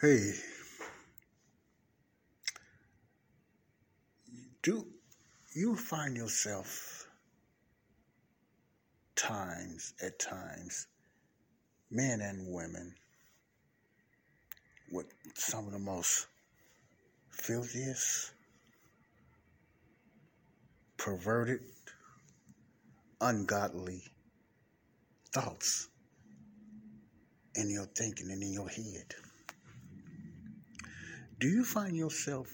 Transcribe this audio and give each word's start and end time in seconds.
Hey, 0.00 0.34
do 4.62 4.86
you 5.54 5.74
find 5.74 6.16
yourself 6.16 7.08
times 9.16 9.94
at 10.02 10.18
times, 10.18 10.86
men 11.90 12.20
and 12.20 12.52
women, 12.52 12.94
with 14.92 15.06
some 15.34 15.66
of 15.66 15.72
the 15.72 15.78
most 15.78 16.26
filthiest, 17.30 18.32
perverted, 20.96 21.60
ungodly 23.20 24.02
thoughts 25.32 25.88
in 27.58 27.68
your 27.68 27.86
thinking 27.86 28.30
and 28.30 28.42
in 28.42 28.52
your 28.52 28.68
head. 28.68 29.14
Do 31.40 31.48
you 31.48 31.64
find 31.64 31.96
yourself 31.96 32.46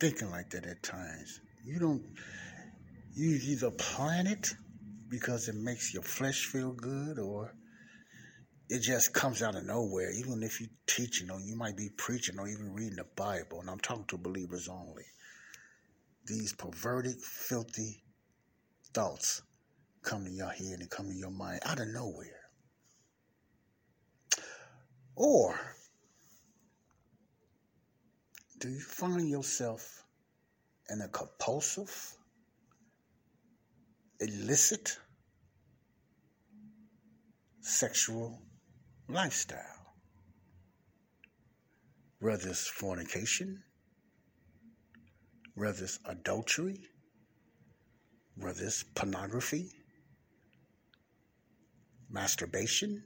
thinking 0.00 0.30
like 0.30 0.50
that 0.50 0.66
at 0.66 0.82
times? 0.82 1.40
You 1.64 1.78
don't, 1.78 2.02
you 3.14 3.38
either 3.42 3.70
plan 3.70 4.26
it 4.26 4.54
because 5.10 5.48
it 5.48 5.54
makes 5.54 5.92
your 5.92 6.02
flesh 6.02 6.46
feel 6.46 6.72
good 6.72 7.18
or 7.18 7.52
it 8.70 8.80
just 8.80 9.12
comes 9.12 9.42
out 9.42 9.54
of 9.56 9.64
nowhere. 9.64 10.10
Even 10.10 10.42
if 10.42 10.60
you're 10.60 10.70
teaching 10.86 11.30
or 11.30 11.40
you 11.40 11.54
might 11.54 11.76
be 11.76 11.90
preaching 11.96 12.38
or 12.38 12.48
even 12.48 12.72
reading 12.72 12.96
the 12.96 13.06
Bible, 13.16 13.60
and 13.60 13.68
I'm 13.68 13.80
talking 13.80 14.06
to 14.08 14.18
believers 14.18 14.68
only. 14.68 15.04
These 16.26 16.54
perverted, 16.54 17.20
filthy 17.20 18.02
thoughts 18.94 19.42
come 20.02 20.24
to 20.24 20.30
your 20.30 20.50
head 20.50 20.80
and 20.80 20.90
come 20.90 21.08
to 21.08 21.14
your 21.14 21.30
mind 21.30 21.60
out 21.64 21.80
of 21.80 21.88
nowhere. 21.88 22.37
Or 25.18 25.58
do 28.60 28.68
you 28.68 28.78
find 28.78 29.28
yourself 29.28 30.04
in 30.88 31.00
a 31.00 31.08
compulsive, 31.08 32.14
illicit 34.20 34.96
sexual 37.60 38.40
lifestyle? 39.08 39.96
Whether 42.20 42.50
it's 42.50 42.68
fornication, 42.68 43.64
whether 45.56 45.82
it's 45.82 45.98
adultery, 46.04 46.78
whether 48.36 48.62
it's 48.62 48.84
pornography, 48.84 49.72
masturbation, 52.08 53.02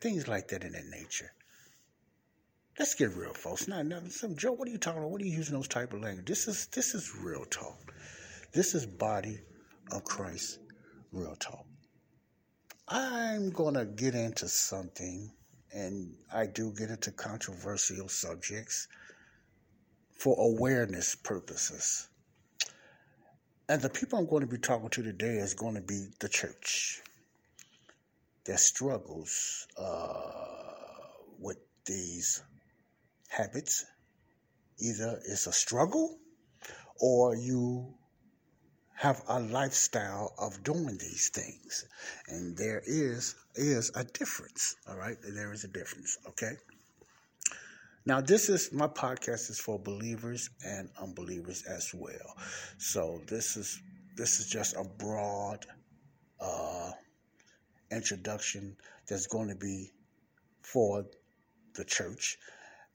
things 0.00 0.28
like 0.28 0.48
that 0.48 0.64
in 0.64 0.72
that 0.72 0.86
nature. 0.86 1.30
Let's 2.78 2.94
get 2.94 3.14
real, 3.14 3.34
folks. 3.34 3.68
Now, 3.68 3.82
now, 3.82 4.00
some 4.08 4.36
Joe, 4.36 4.52
what 4.52 4.66
are 4.66 4.70
you 4.70 4.78
talking 4.78 5.00
about? 5.00 5.10
What 5.10 5.20
are 5.20 5.24
you 5.24 5.36
using 5.36 5.54
those 5.54 5.68
type 5.68 5.92
of 5.92 6.00
language? 6.00 6.26
This 6.26 6.48
is 6.48 6.66
this 6.68 6.94
is 6.94 7.14
real 7.14 7.44
talk. 7.44 7.92
This 8.52 8.74
is 8.74 8.86
body 8.86 9.38
of 9.92 10.04
Christ, 10.04 10.60
real 11.12 11.36
talk. 11.36 11.66
I'm 12.88 13.50
gonna 13.50 13.84
get 13.84 14.14
into 14.14 14.48
something, 14.48 15.30
and 15.72 16.14
I 16.32 16.46
do 16.46 16.72
get 16.72 16.90
into 16.90 17.12
controversial 17.12 18.08
subjects 18.08 18.88
for 20.12 20.36
awareness 20.38 21.14
purposes. 21.14 22.08
And 23.68 23.80
the 23.80 23.88
people 23.88 24.18
I'm 24.18 24.26
going 24.26 24.40
to 24.40 24.48
be 24.48 24.58
talking 24.58 24.88
to 24.88 25.02
today 25.02 25.36
is 25.36 25.54
going 25.54 25.76
to 25.76 25.80
be 25.80 26.06
the 26.18 26.28
church 26.28 27.02
that 28.46 28.58
struggles 28.58 29.66
uh, 29.76 31.08
with 31.38 31.58
these 31.86 32.42
habits. 33.28 33.84
Either 34.78 35.20
it's 35.26 35.46
a 35.46 35.52
struggle 35.52 36.18
or 37.00 37.34
you 37.36 37.94
have 38.94 39.22
a 39.28 39.40
lifestyle 39.40 40.34
of 40.38 40.62
doing 40.62 40.98
these 40.98 41.30
things. 41.30 41.86
And 42.28 42.56
there 42.56 42.82
is 42.86 43.34
is 43.54 43.90
a 43.94 44.04
difference. 44.04 44.76
All 44.88 44.96
right. 44.96 45.16
There 45.22 45.52
is 45.52 45.64
a 45.64 45.68
difference. 45.68 46.18
Okay. 46.28 46.52
Now 48.06 48.20
this 48.20 48.48
is 48.48 48.72
my 48.72 48.88
podcast 48.88 49.50
is 49.50 49.58
for 49.58 49.78
believers 49.78 50.50
and 50.64 50.90
unbelievers 51.00 51.64
as 51.64 51.94
well. 51.94 52.34
So 52.78 53.20
this 53.26 53.56
is 53.56 53.80
this 54.16 54.40
is 54.40 54.46
just 54.48 54.76
a 54.76 54.84
broad 54.84 55.64
uh, 56.40 56.92
introduction 57.90 58.76
that's 59.06 59.26
going 59.26 59.48
to 59.48 59.54
be 59.54 59.90
for 60.62 61.06
the 61.74 61.84
church. 61.84 62.38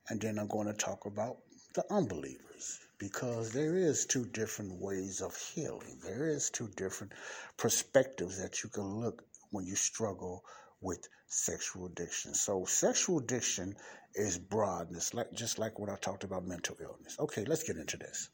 And 0.09 0.21
then 0.21 0.37
I'm 0.39 0.47
going 0.47 0.67
to 0.67 0.73
talk 0.73 1.05
about 1.05 1.37
the 1.73 1.83
unbelievers 1.91 2.79
because 2.97 3.51
there 3.51 3.75
is 3.75 4.05
two 4.05 4.25
different 4.25 4.79
ways 4.79 5.21
of 5.21 5.35
healing. 5.35 5.99
There 6.03 6.29
is 6.29 6.49
two 6.49 6.69
different 6.75 7.13
perspectives 7.57 8.41
that 8.41 8.63
you 8.63 8.69
can 8.69 9.01
look 9.01 9.23
when 9.51 9.65
you 9.65 9.75
struggle 9.75 10.43
with 10.81 11.07
sexual 11.27 11.87
addiction. 11.87 12.33
So 12.33 12.65
sexual 12.65 13.19
addiction 13.19 13.75
is 14.13 14.37
broadness, 14.37 15.13
like 15.13 15.33
just 15.33 15.59
like 15.59 15.79
what 15.79 15.89
I 15.89 15.95
talked 15.95 16.23
about 16.23 16.45
mental 16.45 16.77
illness. 16.81 17.17
Okay, 17.19 17.43
let's 17.45 17.63
get 17.63 17.77
into 17.77 17.97
this. 17.97 18.29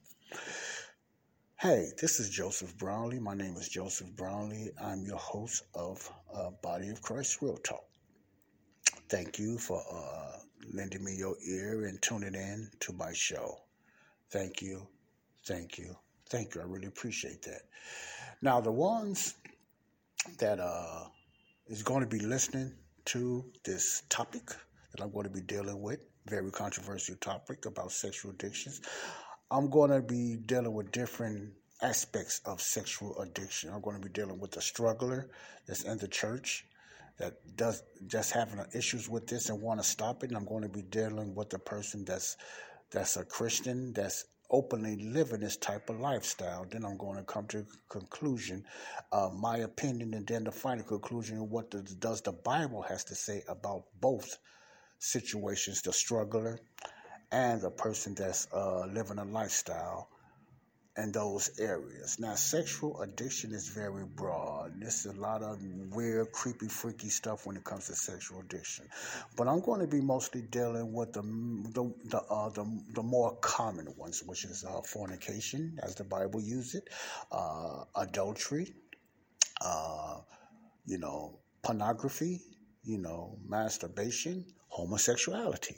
Hey, 1.62 1.92
this 2.02 2.20
is 2.20 2.32
Joseph 2.32 2.76
Brownlee. 2.80 3.20
My 3.20 3.36
name 3.36 3.56
is 3.56 3.70
Joseph 3.70 4.16
Brownlee. 4.16 4.72
I'm 4.84 5.06
your 5.06 5.20
host 5.20 5.62
of 5.76 6.12
uh, 6.34 6.50
Body 6.64 6.90
of 6.90 7.04
Christ 7.04 7.40
Real 7.40 7.58
Talk. 7.58 7.84
Thank 9.10 9.38
you 9.38 9.60
for 9.60 9.80
uh, 9.94 10.40
lending 10.74 11.04
me 11.04 11.14
your 11.16 11.36
ear 11.48 11.86
and 11.86 12.02
tuning 12.02 12.34
in 12.34 12.68
to 12.80 12.94
my 12.94 13.14
show. 13.14 13.60
Thank 14.32 14.64
you, 14.64 14.88
thank 15.46 15.78
you, 15.78 15.96
thank 16.32 16.56
you. 16.56 16.62
I 16.62 16.64
really 16.64 16.88
appreciate 16.88 17.44
that. 17.44 17.62
Now, 18.42 18.60
the 18.60 18.72
ones 18.72 19.36
that 20.40 20.60
uh, 20.60 21.04
is 21.68 21.84
going 21.84 22.02
to 22.02 22.08
be 22.08 22.26
listening 22.26 22.74
to 23.06 23.46
this 23.64 24.02
topic 24.10 24.48
that 24.48 25.04
I'm 25.04 25.12
going 25.12 25.26
to 25.26 25.30
be 25.30 25.42
dealing 25.42 25.80
with, 25.80 26.00
very 26.26 26.50
controversial 26.50 27.18
topic 27.18 27.68
about 27.68 27.92
sexual 27.92 28.32
addictions. 28.32 28.82
I'm 29.52 29.70
going 29.70 29.92
to 29.92 30.02
be 30.02 30.38
dealing 30.38 30.74
with 30.74 30.94
different 30.94 31.52
aspects 31.82 32.40
of 32.46 32.62
sexual 32.62 33.20
addiction. 33.20 33.70
I'm 33.74 33.82
going 33.82 34.02
to 34.02 34.08
be 34.08 34.14
dealing 34.14 34.40
with 34.40 34.52
the 34.52 34.62
struggler 34.62 35.30
that's 35.68 35.84
in 35.84 35.98
the 35.98 36.08
church 36.08 36.66
that 37.18 37.34
does 37.58 37.84
just 38.08 38.32
having 38.32 38.64
issues 38.74 39.10
with 39.10 39.28
this 39.28 39.50
and 39.50 39.62
want 39.62 39.82
to 39.82 39.86
stop 39.86 40.24
it. 40.24 40.30
And 40.30 40.38
I'm 40.38 40.46
going 40.46 40.64
to 40.64 40.70
be 40.70 40.84
dealing 40.84 41.36
with 41.36 41.50
the 41.50 41.60
person 41.60 42.06
that's 42.06 42.38
that's 42.92 43.18
a 43.18 43.26
Christian 43.26 43.92
that's 43.92 44.24
openly 44.50 44.96
living 44.96 45.42
this 45.42 45.58
type 45.58 45.90
of 45.90 46.00
lifestyle. 46.00 46.66
Then 46.70 46.86
I'm 46.86 46.98
going 46.98 47.18
to 47.18 47.24
come 47.24 47.46
to 47.48 47.60
a 47.60 47.66
conclusion, 47.90 48.64
uh, 49.12 49.32
my 49.34 49.58
opinion, 49.58 50.14
and 50.14 50.26
then 50.26 50.46
the 50.46 50.52
final 50.52 50.86
conclusion 50.86 51.40
of 51.40 51.52
what 51.52 51.72
the, 51.72 51.82
does 51.82 52.22
the 52.22 52.32
Bible 52.32 52.84
has 52.84 53.04
to 53.06 53.16
say 53.16 53.44
about 53.50 53.84
both 54.00 54.38
situations, 55.00 55.82
the 55.82 55.92
struggler 55.92 56.58
and 57.32 57.62
the 57.62 57.72
person 57.72 58.14
that's 58.14 58.48
uh, 58.54 58.86
living 58.86 59.18
a 59.18 59.26
lifestyle 59.26 60.10
in 60.98 61.12
those 61.14 61.58
areas. 61.60 62.20
Now, 62.20 62.36
sexual 62.36 63.02
addiction 63.02 63.54
is 63.54 63.70
very 63.70 64.06
broad. 64.06 64.74
There's 64.78 65.06
a 65.06 65.14
lot 65.14 65.42
of 65.42 65.58
weird, 65.92 66.32
creepy, 66.34 66.68
freaky 66.68 67.08
stuff 67.10 67.46
when 67.46 67.56
it 67.56 67.64
comes 67.64 67.88
to 67.88 67.96
sexual 67.96 68.42
addiction. 68.42 68.88
But 69.38 69.48
I'm 69.48 69.62
going 69.62 69.80
to 69.80 69.88
be 69.88 70.02
mostly 70.02 70.42
dealing 70.42 70.92
with 70.92 71.14
the 71.14 71.22
the 71.22 71.94
the, 72.06 72.18
uh, 72.18 72.50
the, 72.50 72.66
the 72.94 73.04
more 73.04 73.38
common 73.38 73.94
ones, 73.98 74.22
which 74.26 74.44
is 74.44 74.66
uh, 74.66 74.82
fornication, 74.82 75.80
as 75.82 75.96
the 75.96 76.04
Bible 76.04 76.42
uses 76.42 76.76
it, 76.76 76.90
uh, 77.32 77.86
adultery, 77.96 78.74
uh, 79.64 80.18
you 80.86 80.98
know, 80.98 81.40
pornography, 81.64 82.42
you 82.84 82.98
know, 82.98 83.38
masturbation, 83.48 84.46
homosexuality. 84.68 85.78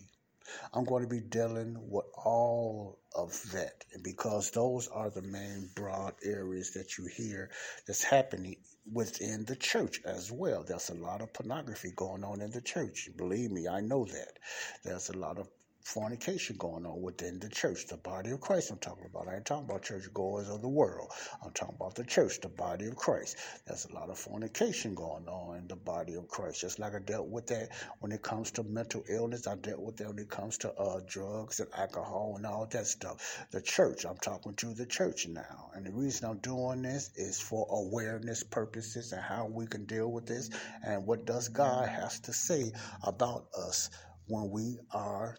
I'm 0.73 0.83
going 0.83 1.03
to 1.03 1.09
be 1.09 1.21
dealing 1.21 1.77
with 1.89 2.05
all 2.15 2.99
of 3.15 3.41
that 3.51 3.85
because 4.03 4.51
those 4.51 4.87
are 4.87 5.09
the 5.09 5.21
main 5.21 5.69
broad 5.75 6.13
areas 6.23 6.71
that 6.73 6.97
you 6.97 7.05
hear 7.05 7.49
that's 7.87 8.03
happening 8.03 8.57
within 8.91 9.45
the 9.45 9.55
church 9.55 10.01
as 10.05 10.31
well. 10.31 10.63
There's 10.63 10.89
a 10.89 10.95
lot 10.95 11.21
of 11.21 11.33
pornography 11.33 11.91
going 11.95 12.23
on 12.23 12.41
in 12.41 12.51
the 12.51 12.61
church. 12.61 13.09
Believe 13.15 13.51
me, 13.51 13.67
I 13.67 13.81
know 13.81 14.05
that. 14.05 14.39
There's 14.83 15.09
a 15.09 15.17
lot 15.17 15.37
of 15.37 15.47
fornication 15.83 16.55
going 16.57 16.85
on 16.85 17.01
within 17.01 17.39
the 17.39 17.49
church, 17.49 17.87
the 17.87 17.97
body 17.97 18.31
of 18.31 18.39
Christ. 18.39 18.71
I'm 18.71 18.77
talking 18.77 19.05
about. 19.05 19.27
I 19.27 19.35
ain't 19.35 19.45
talking 19.45 19.65
about 19.65 19.83
churchgoers 19.83 20.49
of 20.49 20.61
the 20.61 20.67
world. 20.67 21.11
I'm 21.43 21.51
talking 21.51 21.75
about 21.75 21.95
the 21.95 22.05
church, 22.05 22.39
the 22.41 22.49
body 22.49 22.87
of 22.87 22.95
Christ. 22.95 23.37
There's 23.67 23.85
a 23.85 23.93
lot 23.93 24.09
of 24.09 24.17
fornication 24.17 24.95
going 24.95 25.27
on 25.27 25.57
in 25.57 25.67
the 25.67 25.75
body 25.75 26.15
of 26.15 26.27
Christ. 26.29 26.61
Just 26.61 26.79
like 26.79 26.95
I 26.95 26.99
dealt 26.99 27.27
with 27.27 27.47
that 27.47 27.69
when 27.99 28.11
it 28.11 28.21
comes 28.21 28.51
to 28.51 28.63
mental 28.63 29.03
illness, 29.09 29.45
I 29.45 29.55
dealt 29.55 29.81
with 29.81 29.97
that 29.97 30.07
when 30.07 30.19
it 30.19 30.29
comes 30.29 30.57
to 30.59 30.71
uh, 30.73 31.01
drugs 31.05 31.59
and 31.59 31.69
alcohol 31.77 32.35
and 32.37 32.45
all 32.45 32.65
that 32.65 32.87
stuff. 32.87 33.45
The 33.51 33.61
church, 33.61 34.05
I'm 34.05 34.17
talking 34.17 34.55
to 34.55 34.73
the 34.73 34.85
church 34.85 35.27
now. 35.27 35.69
And 35.73 35.85
the 35.85 35.91
reason 35.91 36.29
I'm 36.29 36.37
doing 36.39 36.81
this 36.81 37.11
is 37.15 37.39
for 37.39 37.67
awareness 37.69 38.43
purposes 38.43 39.11
and 39.11 39.21
how 39.21 39.47
we 39.47 39.67
can 39.67 39.85
deal 39.85 40.11
with 40.11 40.25
this 40.25 40.49
and 40.85 41.05
what 41.05 41.25
does 41.25 41.49
God 41.49 41.89
has 41.89 42.19
to 42.21 42.33
say 42.33 42.71
about 43.03 43.47
us 43.57 43.89
when 44.27 44.49
we 44.49 44.77
are 44.91 45.37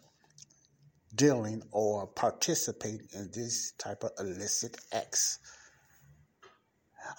dealing 1.15 1.63
or 1.71 2.07
participating 2.07 3.09
in 3.13 3.31
this 3.33 3.73
type 3.79 4.05
of 4.05 4.11
illicit 4.19 4.77
acts. 4.93 5.39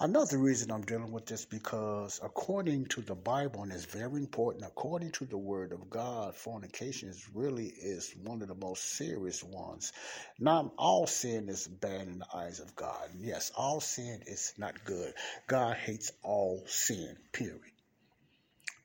Another 0.00 0.38
reason 0.38 0.72
I'm 0.72 0.82
dealing 0.82 1.12
with 1.12 1.26
this 1.26 1.44
because 1.44 2.20
according 2.22 2.86
to 2.86 3.00
the 3.00 3.14
Bible, 3.14 3.62
and 3.62 3.72
it's 3.72 3.84
very 3.84 4.20
important, 4.20 4.64
according 4.64 5.12
to 5.12 5.24
the 5.24 5.38
Word 5.38 5.72
of 5.72 5.88
God, 5.88 6.34
fornication 6.34 7.08
is 7.08 7.24
really 7.32 7.66
is 7.66 8.12
one 8.24 8.42
of 8.42 8.48
the 8.48 8.56
most 8.56 8.96
serious 8.96 9.44
ones. 9.44 9.92
Not 10.40 10.72
all 10.76 11.06
sin 11.06 11.48
is 11.48 11.68
bad 11.68 12.08
in 12.08 12.18
the 12.18 12.26
eyes 12.34 12.58
of 12.58 12.74
God. 12.74 13.10
Yes, 13.16 13.52
all 13.56 13.80
sin 13.80 14.22
is 14.26 14.52
not 14.58 14.84
good. 14.84 15.14
God 15.46 15.76
hates 15.76 16.10
all 16.24 16.64
sin, 16.66 17.16
period. 17.32 17.75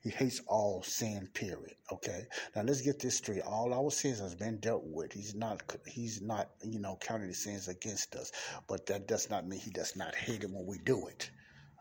He 0.02 0.10
hates 0.10 0.40
all 0.48 0.82
sin, 0.82 1.28
period. 1.32 1.76
Okay. 1.92 2.26
Now 2.56 2.62
let's 2.62 2.80
get 2.80 2.98
this 2.98 3.18
straight. 3.18 3.42
All 3.42 3.72
our 3.72 3.90
sins 3.90 4.18
has 4.18 4.34
been 4.34 4.58
dealt 4.58 4.82
with. 4.84 5.12
He's 5.12 5.34
not 5.34 5.62
he's 5.86 6.20
not, 6.20 6.50
you 6.64 6.80
know, 6.80 6.96
counting 7.00 7.28
the 7.28 7.34
sins 7.34 7.68
against 7.68 8.16
us. 8.16 8.32
But 8.66 8.86
that 8.86 9.06
does 9.06 9.30
not 9.30 9.46
mean 9.46 9.60
he 9.60 9.70
does 9.70 9.94
not 9.94 10.16
hate 10.16 10.42
it 10.42 10.50
when 10.50 10.66
we 10.66 10.78
do 10.78 11.06
it. 11.06 11.30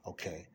Okay. 0.06 0.48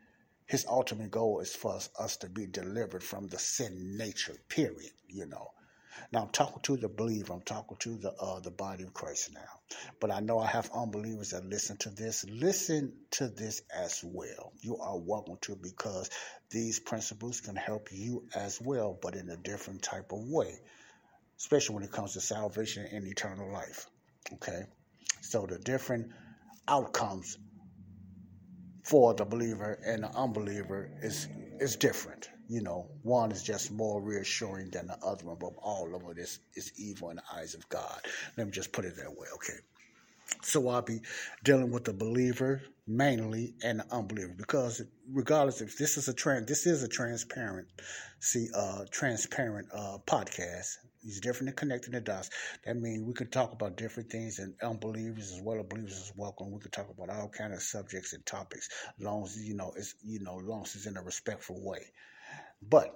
His 0.47 0.65
ultimate 0.67 1.11
goal 1.11 1.41
is 1.41 1.57
for 1.57 1.75
us, 1.75 1.91
us 1.99 2.17
to 2.19 2.29
be 2.29 2.47
delivered 2.47 3.03
from 3.03 3.27
the 3.27 3.39
sin 3.39 3.97
nature, 3.97 4.37
period, 4.49 4.93
you 5.09 5.27
know. 5.27 5.51
Now 6.13 6.23
I'm 6.23 6.31
talking 6.31 6.63
to 6.63 6.77
the 6.77 6.89
believer. 6.89 7.33
I'm 7.33 7.43
talking 7.43 7.77
to 7.79 7.97
the 7.97 8.13
uh, 8.13 8.41
the 8.41 8.51
body 8.51 8.85
of 8.85 8.95
Christ 8.95 9.33
now. 9.35 9.79
But 10.01 10.11
I 10.11 10.21
know 10.21 10.39
I 10.39 10.47
have 10.47 10.71
unbelievers 10.75 11.31
that 11.31 11.45
listen 11.45 11.77
to 11.79 11.91
this. 11.91 12.25
Listen 12.29 12.93
to 13.13 13.29
this 13.29 13.63
as 13.75 14.03
well. 14.05 14.53
You 14.61 14.77
are 14.79 14.99
welcome 14.99 15.39
to 15.43 15.57
because 15.57 16.11
these 16.51 16.79
principles 16.79 17.41
can 17.41 17.57
help 17.57 17.89
you 17.91 18.25
as 18.35 18.61
well, 18.61 18.99
but 19.03 19.17
in 19.17 19.29
a 19.31 19.37
different 19.37 19.83
type 19.83 20.13
of 20.13 20.21
way, 20.21 20.55
especially 21.39 21.75
when 21.75 21.85
it 21.85 21.93
comes 21.93 22.13
to 22.13 22.21
salvation 22.21 22.87
and 22.91 23.07
eternal 23.07 23.53
life. 23.53 23.87
Okay, 24.35 24.63
so 25.21 25.47
the 25.47 25.59
different 25.59 26.11
outcomes 26.69 27.39
for 28.85 29.15
the 29.15 29.25
believer 29.25 29.79
and 29.85 30.05
the 30.05 30.11
unbeliever 30.11 30.91
is 31.03 31.29
is 31.59 31.77
different. 31.77 32.29
You 32.49 32.63
know, 32.63 32.89
one 33.03 33.33
is 33.33 33.43
just 33.43 33.71
more 33.71 34.01
reassuring 34.01 34.71
than 34.71 34.87
the 34.87 34.99
other 35.05 35.25
one, 35.25 35.37
but 35.41 35.53
all 35.61 35.95
of 35.95 36.17
it 36.17 36.21
is, 36.21 36.41
evil 36.77 37.11
in 37.11 37.17
the 37.17 37.23
eyes 37.35 37.55
of 37.55 37.69
God. 37.69 38.01
Let 38.37 38.47
me 38.47 38.53
just 38.53 38.73
put 38.73 38.85
it 38.85 38.97
that 38.97 39.11
way, 39.11 39.27
okay? 39.35 39.59
So 40.43 40.69
I'll 40.69 40.83
be 40.83 41.01
dealing 41.45 41.71
with 41.71 41.85
the 41.85 41.93
believer 41.93 42.63
mainly 42.87 43.55
and 43.65 43.81
the 43.81 43.93
unbeliever 43.93 44.35
because 44.37 44.83
regardless 45.11 45.61
if 45.61 45.77
this 45.77 45.97
is 45.97 46.07
a 46.07 46.15
trans 46.15 46.47
this 46.47 46.67
is 46.67 46.85
a 46.85 46.89
transparent 46.89 47.67
see 48.21 48.49
uh 48.55 48.85
transparent 48.93 49.67
uh 49.73 49.99
podcast 50.07 50.77
He's 51.07 51.21
different 51.21 51.47
than 51.47 51.55
connecting 51.55 51.93
the 51.93 52.01
dots. 52.01 52.31
That 52.65 52.77
means 52.79 53.05
we 53.05 53.15
can 53.15 53.31
talk 53.31 53.53
about 53.53 53.77
different 53.77 54.11
things, 54.11 54.41
and 54.41 54.55
unbelievers 54.61 55.31
as 55.33 55.41
well 55.41 55.61
as 55.61 55.67
believers 55.67 55.93
is 55.93 56.13
welcome. 56.17 56.51
We 56.51 56.59
can 56.59 56.73
talk 56.73 56.91
about 56.91 57.11
all 57.11 57.29
kind 57.29 57.55
of 57.55 57.63
subjects 57.63 58.13
and 58.13 58.27
topics, 58.27 58.69
long 58.99 59.23
as 59.23 59.39
you 59.39 59.55
know 59.55 59.73
it's 59.77 59.95
you 60.03 60.19
know, 60.19 60.35
long 60.35 60.63
as 60.63 60.75
it's 60.75 60.87
in 60.87 60.97
a 60.97 61.03
respectful 61.03 61.63
way. 61.63 61.93
But 62.63 62.95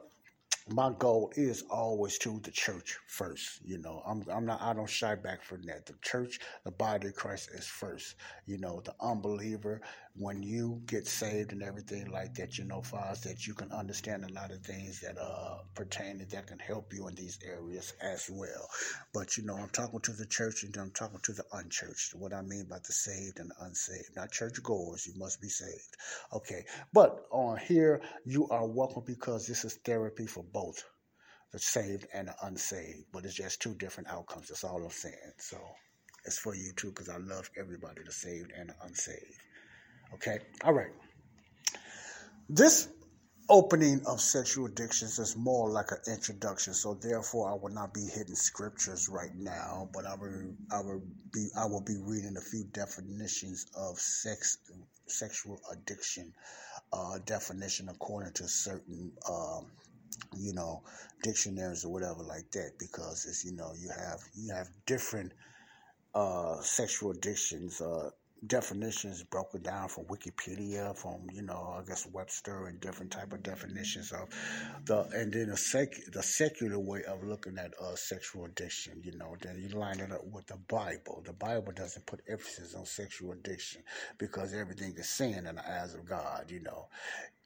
my 0.68 0.92
goal 0.98 1.32
is 1.36 1.62
always 1.70 2.18
to 2.18 2.40
the 2.40 2.50
church 2.50 2.98
first. 3.06 3.60
You 3.64 3.78
know, 3.78 4.02
I'm 4.06 4.24
I'm 4.32 4.46
not 4.46 4.62
I 4.62 4.72
don't 4.72 4.88
shy 4.88 5.14
back 5.14 5.42
from 5.42 5.62
that. 5.62 5.86
The 5.86 5.94
church, 6.02 6.38
the 6.64 6.70
body 6.70 7.08
of 7.08 7.14
Christ 7.14 7.50
is 7.52 7.66
first. 7.66 8.14
You 8.46 8.58
know, 8.58 8.80
the 8.84 8.94
unbeliever, 9.00 9.80
when 10.20 10.42
you 10.42 10.82
get 10.86 11.06
saved 11.06 11.52
and 11.52 11.62
everything 11.62 12.10
like 12.10 12.34
that, 12.34 12.58
you 12.58 12.64
know, 12.64 12.82
Father, 12.82 13.18
that 13.24 13.46
you 13.46 13.54
can 13.54 13.72
understand 13.72 14.22
a 14.22 14.32
lot 14.34 14.50
of 14.50 14.60
things 14.62 15.00
that 15.00 15.16
uh 15.18 15.58
pertain 15.74 16.18
that 16.18 16.46
can 16.46 16.58
help 16.58 16.92
you 16.92 17.08
in 17.08 17.14
these 17.14 17.38
areas 17.44 17.94
as 18.02 18.28
well. 18.30 18.68
But 19.14 19.38
you 19.38 19.44
know, 19.44 19.56
I'm 19.56 19.70
talking 19.70 20.00
to 20.00 20.12
the 20.12 20.26
church 20.26 20.62
and 20.62 20.76
I'm 20.76 20.90
talking 20.90 21.20
to 21.22 21.32
the 21.32 21.44
unchurched. 21.54 22.14
What 22.14 22.34
I 22.34 22.42
mean 22.42 22.66
by 22.68 22.78
the 22.86 22.92
saved 22.92 23.40
and 23.40 23.50
the 23.50 23.64
unsaved. 23.64 24.14
Not 24.14 24.30
church 24.30 24.62
goers, 24.62 25.06
you 25.06 25.14
must 25.16 25.40
be 25.40 25.48
saved. 25.48 25.96
Okay. 26.34 26.66
But 26.92 27.24
on 27.30 27.56
here, 27.56 28.02
you 28.26 28.46
are 28.50 28.66
welcome 28.66 29.04
because 29.06 29.46
this 29.46 29.64
is 29.64 29.78
therapy 29.84 30.26
for 30.26 30.44
both 30.44 30.84
the 31.52 31.58
saved 31.58 32.06
and 32.12 32.28
the 32.28 32.34
unsaved, 32.42 33.06
but 33.12 33.24
it's 33.24 33.34
just 33.34 33.62
two 33.62 33.74
different 33.74 34.08
outcomes. 34.10 34.48
That's 34.48 34.64
all 34.64 34.82
I'm 34.84 34.90
saying. 34.90 35.32
So 35.38 35.58
it's 36.26 36.38
for 36.38 36.54
you 36.54 36.72
too, 36.76 36.88
because 36.90 37.08
I 37.08 37.16
love 37.16 37.50
everybody, 37.58 38.02
the 38.04 38.12
saved 38.12 38.52
and 38.56 38.68
the 38.68 38.74
unsaved. 38.84 39.40
Okay? 40.14 40.38
All 40.64 40.72
right. 40.72 40.90
This 42.48 42.88
opening 43.48 44.00
of 44.06 44.20
sexual 44.20 44.66
addictions 44.66 45.18
is 45.18 45.36
more 45.36 45.70
like 45.70 45.90
an 45.90 45.98
introduction, 46.12 46.74
so 46.74 46.94
therefore 46.94 47.50
I 47.50 47.54
will 47.54 47.72
not 47.72 47.92
be 47.94 48.02
hitting 48.02 48.34
scriptures 48.34 49.08
right 49.08 49.34
now, 49.36 49.88
but 49.92 50.06
I 50.06 50.14
will 50.14 50.54
I 50.72 50.80
will 50.80 51.02
be 51.32 51.48
I 51.56 51.66
will 51.66 51.82
be 51.82 51.96
reading 51.98 52.36
a 52.36 52.40
few 52.40 52.64
definitions 52.72 53.66
of 53.76 53.98
sex 53.98 54.58
sexual 55.06 55.60
addiction, 55.72 56.32
uh, 56.92 57.18
definition 57.26 57.88
according 57.88 58.32
to 58.34 58.48
certain 58.48 59.12
um, 59.28 59.66
you 60.36 60.52
know, 60.52 60.82
dictionaries 61.22 61.84
or 61.84 61.92
whatever 61.92 62.22
like 62.22 62.50
that 62.52 62.72
because 62.78 63.26
it's 63.26 63.44
you 63.44 63.52
know 63.52 63.72
you 63.78 63.90
have 63.90 64.20
you 64.34 64.52
have 64.54 64.68
different 64.86 65.32
uh, 66.14 66.60
sexual 66.60 67.12
addictions 67.12 67.80
uh, 67.80 68.10
definitions 68.46 69.22
broken 69.22 69.62
down 69.62 69.88
from 69.88 70.04
Wikipedia, 70.04 70.96
from 70.96 71.26
you 71.32 71.42
know 71.42 71.76
I 71.78 71.86
guess 71.86 72.06
Webster 72.12 72.66
and 72.66 72.80
different 72.80 73.12
type 73.12 73.32
of 73.32 73.42
definitions 73.42 74.12
of 74.12 74.28
the 74.84 75.02
and 75.14 75.32
then 75.32 75.50
a 75.50 75.56
sec 75.56 75.92
the 76.12 76.22
secular 76.22 76.78
way 76.78 77.02
of 77.04 77.22
looking 77.22 77.58
at 77.58 77.72
uh, 77.80 77.94
sexual 77.96 78.46
addiction. 78.46 79.00
You 79.04 79.16
know, 79.16 79.36
then 79.40 79.58
you 79.58 79.76
line 79.76 80.00
it 80.00 80.12
up 80.12 80.24
with 80.26 80.46
the 80.46 80.58
Bible. 80.68 81.22
The 81.24 81.32
Bible 81.32 81.72
doesn't 81.72 82.06
put 82.06 82.20
emphasis 82.28 82.74
on 82.74 82.86
sexual 82.86 83.32
addiction 83.32 83.82
because 84.18 84.54
everything 84.54 84.94
is 84.96 85.08
sin 85.08 85.46
in 85.46 85.56
the 85.56 85.70
eyes 85.70 85.94
of 85.94 86.06
God. 86.06 86.46
You 86.50 86.60
know, 86.60 86.88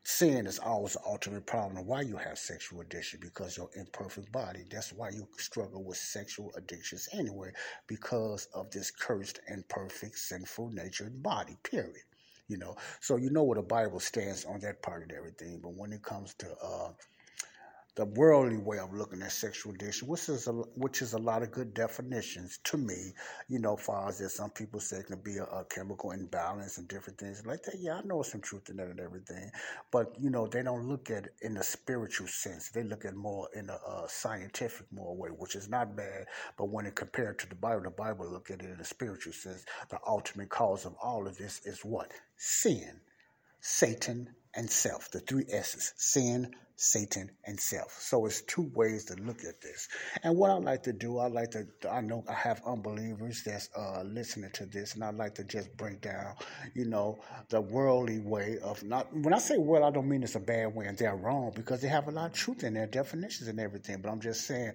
sin 0.04 0.46
is 0.46 0.58
always 0.58 0.92
the 0.94 1.00
ultimate 1.06 1.46
problem 1.46 1.76
of 1.78 1.86
why 1.86 2.02
you 2.02 2.16
have 2.16 2.38
sexual 2.38 2.80
addiction 2.80 3.20
because 3.20 3.56
your 3.56 3.70
imperfect 3.74 4.30
body. 4.32 4.64
That's 4.70 4.92
why 4.92 5.10
you 5.10 5.26
struggle 5.38 5.82
with 5.82 5.96
sexual 5.96 6.52
addictions 6.56 7.08
anyway, 7.12 7.52
because 7.86 8.46
of 8.54 8.70
this 8.70 8.90
cursed, 8.90 9.40
imperfect, 9.48 10.18
sinful 10.18 10.70
natured 10.70 11.22
body, 11.22 11.56
period. 11.62 12.04
You 12.48 12.58
know, 12.58 12.76
so 13.00 13.16
you 13.16 13.30
know 13.30 13.42
where 13.44 13.56
the 13.56 13.62
Bible 13.62 14.00
stands 14.00 14.44
on 14.44 14.60
that 14.60 14.82
part 14.82 15.02
of 15.02 15.10
everything. 15.10 15.60
But 15.62 15.74
when 15.74 15.92
it 15.92 16.02
comes 16.02 16.34
to 16.34 16.46
uh, 16.62 16.90
the 17.96 18.04
worldly 18.04 18.56
way 18.56 18.78
of 18.78 18.92
looking 18.92 19.22
at 19.22 19.30
sexual 19.30 19.72
addiction, 19.72 20.08
which 20.08 20.28
is 20.28 20.48
a, 20.48 20.52
which 20.52 21.00
is 21.00 21.12
a 21.12 21.18
lot 21.18 21.42
of 21.42 21.52
good 21.52 21.74
definitions 21.74 22.58
to 22.64 22.76
me. 22.76 23.12
You 23.48 23.60
know, 23.60 23.76
far 23.76 24.08
as 24.08 24.18
that 24.18 24.30
some 24.30 24.50
people 24.50 24.80
say 24.80 24.98
it 24.98 25.06
can 25.06 25.20
be 25.20 25.36
a, 25.36 25.44
a, 25.44 25.64
chemical 25.64 26.10
imbalance 26.10 26.78
and 26.78 26.88
different 26.88 27.18
things 27.18 27.46
like 27.46 27.62
that. 27.62 27.76
Yeah, 27.78 28.00
I 28.02 28.02
know 28.02 28.22
some 28.22 28.40
truth 28.40 28.68
in 28.68 28.76
that 28.78 28.88
and 28.88 28.98
everything, 28.98 29.50
but 29.92 30.14
you 30.18 30.30
know 30.30 30.46
they 30.46 30.62
don't 30.62 30.88
look 30.88 31.10
at 31.10 31.26
it 31.26 31.34
in 31.42 31.56
a 31.56 31.62
spiritual 31.62 32.26
sense. 32.26 32.70
They 32.70 32.82
look 32.82 33.04
at 33.04 33.14
more 33.14 33.48
in 33.54 33.70
a, 33.70 33.74
a 33.74 34.06
scientific 34.08 34.86
more 34.92 35.16
way, 35.16 35.28
which 35.28 35.54
is 35.54 35.68
not 35.68 35.96
bad. 35.96 36.26
But 36.58 36.70
when 36.70 36.86
it 36.86 36.96
compared 36.96 37.38
to 37.40 37.48
the 37.48 37.54
Bible, 37.54 37.82
the 37.84 37.90
Bible 37.90 38.28
look 38.28 38.50
at 38.50 38.60
it 38.60 38.70
in 38.70 38.80
a 38.80 38.84
spiritual 38.84 39.32
sense. 39.32 39.64
The 39.90 39.98
ultimate 40.06 40.48
cause 40.48 40.84
of 40.84 40.94
all 41.00 41.28
of 41.28 41.38
this 41.38 41.64
is 41.64 41.84
what 41.84 42.10
sin, 42.36 43.00
Satan, 43.60 44.34
and 44.56 44.70
self. 44.70 45.10
The 45.10 45.20
three 45.20 45.44
S's: 45.50 45.92
sin 45.96 46.54
Satan, 46.76 47.30
and 47.44 47.58
self. 47.58 47.92
So 48.00 48.26
it's 48.26 48.42
two 48.42 48.70
ways 48.74 49.04
to 49.06 49.14
look 49.14 49.44
at 49.44 49.60
this. 49.60 49.88
And 50.24 50.36
what 50.36 50.50
I 50.50 50.54
like 50.54 50.82
to 50.84 50.92
do, 50.92 51.18
I 51.18 51.28
like 51.28 51.52
to, 51.52 51.66
I 51.88 52.00
know 52.00 52.24
I 52.28 52.32
have 52.32 52.62
unbelievers 52.66 53.42
that's 53.44 53.68
uh, 53.76 54.02
listening 54.02 54.50
to 54.54 54.66
this, 54.66 54.94
and 54.94 55.04
I 55.04 55.10
like 55.10 55.36
to 55.36 55.44
just 55.44 55.76
break 55.76 56.00
down, 56.00 56.34
you 56.74 56.86
know, 56.86 57.20
the 57.48 57.60
worldly 57.60 58.18
way 58.18 58.58
of 58.58 58.82
not. 58.82 59.14
When 59.14 59.32
I 59.32 59.38
say 59.38 59.56
world, 59.56 59.84
I 59.84 59.90
don't 59.90 60.08
mean 60.08 60.24
it's 60.24 60.34
a 60.34 60.40
bad 60.40 60.74
way 60.74 60.86
and 60.86 60.98
they're 60.98 61.14
wrong 61.14 61.52
because 61.54 61.80
they 61.80 61.88
have 61.88 62.08
a 62.08 62.10
lot 62.10 62.26
of 62.26 62.32
truth 62.32 62.64
in 62.64 62.74
their 62.74 62.86
definitions 62.86 63.48
and 63.48 63.60
everything. 63.60 64.00
But 64.00 64.10
I'm 64.10 64.20
just 64.20 64.44
saying 64.44 64.72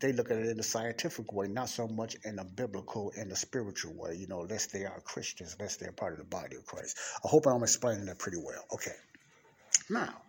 they 0.00 0.12
look 0.12 0.30
at 0.30 0.38
it 0.38 0.48
in 0.48 0.58
a 0.58 0.62
scientific 0.62 1.32
way, 1.32 1.46
not 1.46 1.68
so 1.68 1.86
much 1.86 2.16
in 2.24 2.38
a 2.38 2.44
biblical 2.44 3.12
and 3.16 3.30
a 3.30 3.36
spiritual 3.36 3.94
way, 3.94 4.14
you 4.16 4.26
know, 4.26 4.42
unless 4.42 4.66
they 4.66 4.84
are 4.84 5.00
Christians, 5.00 5.56
unless 5.58 5.76
they're 5.76 5.92
part 5.92 6.12
of 6.12 6.18
the 6.18 6.24
body 6.24 6.56
of 6.56 6.66
Christ. 6.66 6.96
I 7.24 7.28
hope 7.28 7.46
I'm 7.46 7.62
explaining 7.62 8.06
that 8.06 8.18
pretty 8.18 8.38
well. 8.38 8.64
Okay. 8.72 8.96
Now, 9.88 10.22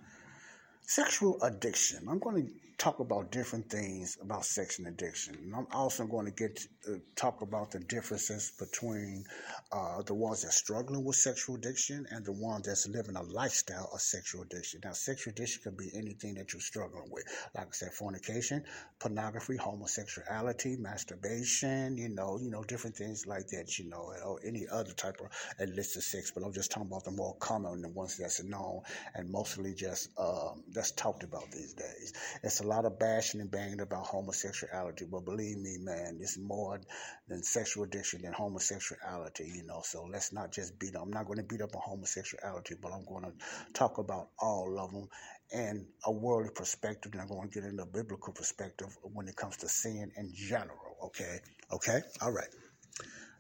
sexual 0.81 1.41
addiction. 1.41 2.07
I'm 2.09 2.19
going 2.19 2.45
to 2.45 2.51
talk 2.81 2.99
about 2.99 3.31
different 3.31 3.69
things 3.69 4.17
about 4.23 4.43
sex 4.43 4.79
and 4.79 4.87
addiction. 4.87 5.35
And 5.35 5.53
I'm 5.53 5.67
also 5.71 6.07
going 6.07 6.25
to 6.25 6.31
get 6.31 6.55
to, 6.55 6.93
uh, 6.93 6.97
talk 7.15 7.43
about 7.43 7.69
the 7.69 7.79
differences 7.79 8.53
between 8.57 9.23
uh, 9.71 10.01
the 10.01 10.15
ones 10.15 10.41
that's 10.41 10.55
struggling 10.55 11.05
with 11.05 11.15
sexual 11.15 11.57
addiction 11.57 12.07
and 12.09 12.25
the 12.25 12.31
ones 12.31 12.65
that's 12.65 12.87
living 12.87 13.17
a 13.17 13.21
lifestyle 13.21 13.87
of 13.93 14.01
sexual 14.01 14.41
addiction. 14.41 14.81
Now, 14.83 14.93
sexual 14.93 15.29
addiction 15.29 15.61
could 15.63 15.77
be 15.77 15.91
anything 15.93 16.33
that 16.35 16.53
you're 16.53 16.59
struggling 16.59 17.11
with, 17.11 17.23
like 17.53 17.67
I 17.67 17.71
said, 17.71 17.93
fornication, 17.93 18.63
pornography, 18.97 19.57
homosexuality, 19.57 20.77
masturbation, 20.79 21.97
you 21.97 22.09
know, 22.09 22.39
you 22.41 22.49
know, 22.49 22.63
different 22.63 22.95
things 22.95 23.27
like 23.27 23.47
that, 23.49 23.77
you 23.77 23.89
know, 23.91 24.11
or 24.25 24.39
any 24.43 24.65
other 24.71 24.93
type 24.93 25.17
of 25.21 25.27
illicit 25.59 26.01
sex. 26.01 26.31
But 26.31 26.43
I'm 26.43 26.53
just 26.53 26.71
talking 26.71 26.87
about 26.87 27.03
the 27.03 27.11
more 27.11 27.35
common, 27.35 27.83
the 27.83 27.89
ones 27.89 28.17
that's 28.17 28.43
known 28.43 28.81
and 29.13 29.29
mostly 29.29 29.75
just 29.75 30.09
um, 30.17 30.63
that's 30.71 30.89
talked 30.93 31.21
about 31.21 31.51
these 31.51 31.75
days. 31.75 32.13
It's 32.41 32.59
a 32.61 32.70
lot 32.71 32.85
of 32.85 32.97
bashing 32.97 33.41
and 33.41 33.51
banging 33.51 33.81
about 33.81 34.05
homosexuality, 34.05 35.05
but 35.11 35.25
believe 35.25 35.57
me, 35.57 35.77
man, 35.79 36.17
it's 36.21 36.37
more 36.37 36.79
than 37.27 37.43
sexual 37.43 37.83
addiction 37.83 38.21
than 38.21 38.31
homosexuality, 38.31 39.51
you 39.53 39.65
know. 39.65 39.81
So 39.83 40.07
let's 40.09 40.31
not 40.31 40.51
just 40.51 40.79
beat 40.79 40.95
up. 40.95 41.03
I'm 41.03 41.11
not 41.11 41.25
going 41.25 41.37
to 41.37 41.43
beat 41.43 41.61
up 41.61 41.75
on 41.75 41.81
homosexuality, 41.83 42.75
but 42.81 42.93
I'm 42.93 43.05
going 43.05 43.25
to 43.25 43.33
talk 43.73 43.97
about 43.97 44.29
all 44.39 44.79
of 44.79 44.91
them 44.91 45.09
and 45.53 45.85
a 46.05 46.11
worldly 46.11 46.51
perspective, 46.55 47.11
and 47.11 47.21
I'm 47.21 47.27
going 47.27 47.49
to 47.49 47.53
get 47.53 47.69
into 47.69 47.83
a 47.83 47.85
biblical 47.85 48.31
perspective 48.31 48.87
when 49.03 49.27
it 49.27 49.35
comes 49.35 49.57
to 49.57 49.67
sin 49.67 50.09
in 50.15 50.31
general. 50.33 50.95
Okay, 51.05 51.39
okay, 51.73 51.99
all 52.21 52.31
right. 52.31 52.47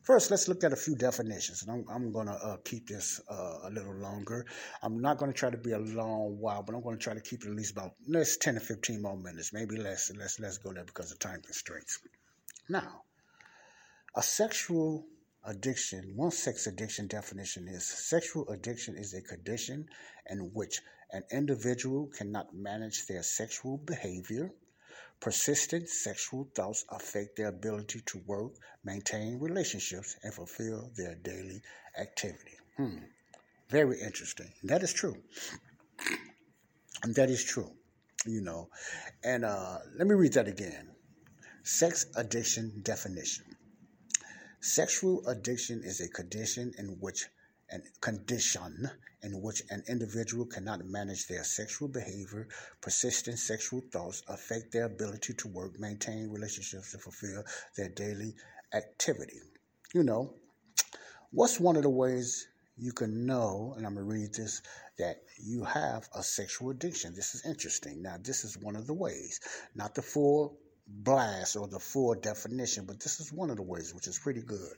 First, 0.03 0.31
let's 0.31 0.47
look 0.47 0.63
at 0.63 0.73
a 0.73 0.75
few 0.75 0.95
definitions, 0.95 1.61
and 1.61 1.71
I'm, 1.71 1.85
I'm 1.87 2.11
going 2.11 2.25
to 2.25 2.33
uh, 2.33 2.57
keep 2.63 2.87
this 2.87 3.21
uh, 3.29 3.59
a 3.65 3.69
little 3.69 3.93
longer. 3.93 4.47
I'm 4.81 4.99
not 4.99 5.19
going 5.19 5.31
to 5.31 5.37
try 5.37 5.51
to 5.51 5.57
be 5.57 5.73
a 5.73 5.79
long 5.79 6.39
while, 6.39 6.63
but 6.63 6.73
I'm 6.73 6.81
going 6.81 6.97
to 6.97 7.03
try 7.03 7.13
to 7.13 7.21
keep 7.21 7.43
it 7.43 7.49
at 7.49 7.55
least 7.55 7.73
about 7.73 7.93
let's 8.07 8.35
10 8.37 8.55
to 8.55 8.59
15 8.59 9.01
more 9.01 9.15
minutes, 9.15 9.53
maybe 9.53 9.77
less. 9.77 10.11
Let's 10.17 10.39
let's 10.39 10.57
go 10.57 10.73
there 10.73 10.85
because 10.85 11.11
of 11.11 11.19
time 11.19 11.41
constraints. 11.41 11.99
Now, 12.67 13.03
a 14.15 14.23
sexual 14.23 15.05
addiction, 15.45 16.13
one 16.15 16.31
sex 16.31 16.65
addiction 16.65 17.07
definition 17.07 17.67
is 17.67 17.85
sexual 17.87 18.49
addiction 18.49 18.97
is 18.97 19.13
a 19.13 19.21
condition 19.21 19.85
in 20.27 20.51
which 20.53 20.81
an 21.11 21.23
individual 21.31 22.09
cannot 22.17 22.55
manage 22.55 23.05
their 23.05 23.21
sexual 23.21 23.77
behavior 23.77 24.51
Persistent 25.21 25.87
sexual 25.87 26.49
thoughts 26.55 26.83
affect 26.89 27.37
their 27.37 27.49
ability 27.49 28.01
to 28.07 28.17
work, 28.25 28.53
maintain 28.83 29.39
relationships, 29.39 30.15
and 30.23 30.33
fulfill 30.33 30.91
their 30.97 31.13
daily 31.13 31.61
activity. 31.99 32.57
Hmm. 32.75 32.97
Very 33.69 34.01
interesting. 34.01 34.51
That 34.63 34.83
is 34.83 34.93
true. 34.93 35.15
That 37.15 37.29
is 37.29 37.43
true. 37.43 37.71
You 38.25 38.41
know, 38.41 38.69
and 39.23 39.43
uh, 39.43 39.79
let 39.97 40.07
me 40.07 40.13
read 40.13 40.33
that 40.33 40.47
again. 40.47 40.89
Sex 41.63 42.05
addiction 42.15 42.81
definition. 42.83 43.45
Sexual 44.59 45.27
addiction 45.27 45.81
is 45.83 46.01
a 46.01 46.07
condition 46.07 46.73
in 46.77 46.97
which 46.99 47.25
an 47.71 47.83
condition 48.01 48.89
in 49.23 49.41
which 49.41 49.61
an 49.69 49.83
individual 49.87 50.45
cannot 50.45 50.85
manage 50.85 51.27
their 51.27 51.43
sexual 51.43 51.87
behavior, 51.87 52.47
persistent 52.81 53.37
sexual 53.37 53.81
thoughts 53.91 54.23
affect 54.27 54.71
their 54.71 54.85
ability 54.85 55.33
to 55.33 55.47
work, 55.47 55.79
maintain 55.79 56.29
relationships, 56.29 56.93
and 56.93 57.03
fulfill 57.03 57.43
their 57.77 57.89
daily 57.89 58.33
activity. 58.73 59.39
You 59.93 60.03
know, 60.03 60.33
what's 61.31 61.59
one 61.59 61.75
of 61.75 61.83
the 61.83 61.89
ways 61.89 62.47
you 62.77 62.93
can 62.93 63.25
know, 63.25 63.73
and 63.77 63.85
I'm 63.85 63.93
going 63.93 64.07
to 64.07 64.11
read 64.11 64.33
this, 64.33 64.61
that 64.97 65.17
you 65.37 65.63
have 65.65 66.09
a 66.15 66.23
sexual 66.23 66.71
addiction? 66.71 67.13
This 67.13 67.35
is 67.35 67.45
interesting. 67.45 68.01
Now, 68.01 68.15
this 68.19 68.43
is 68.43 68.57
one 68.57 68.75
of 68.75 68.87
the 68.87 68.93
ways, 68.93 69.39
not 69.75 69.93
the 69.93 70.01
full 70.01 70.57
blast 70.87 71.55
or 71.55 71.67
the 71.67 71.79
full 71.79 72.15
definition, 72.15 72.85
but 72.85 72.99
this 72.99 73.19
is 73.19 73.31
one 73.31 73.51
of 73.51 73.57
the 73.57 73.61
ways, 73.61 73.93
which 73.93 74.07
is 74.07 74.17
pretty 74.17 74.41
good 74.41 74.73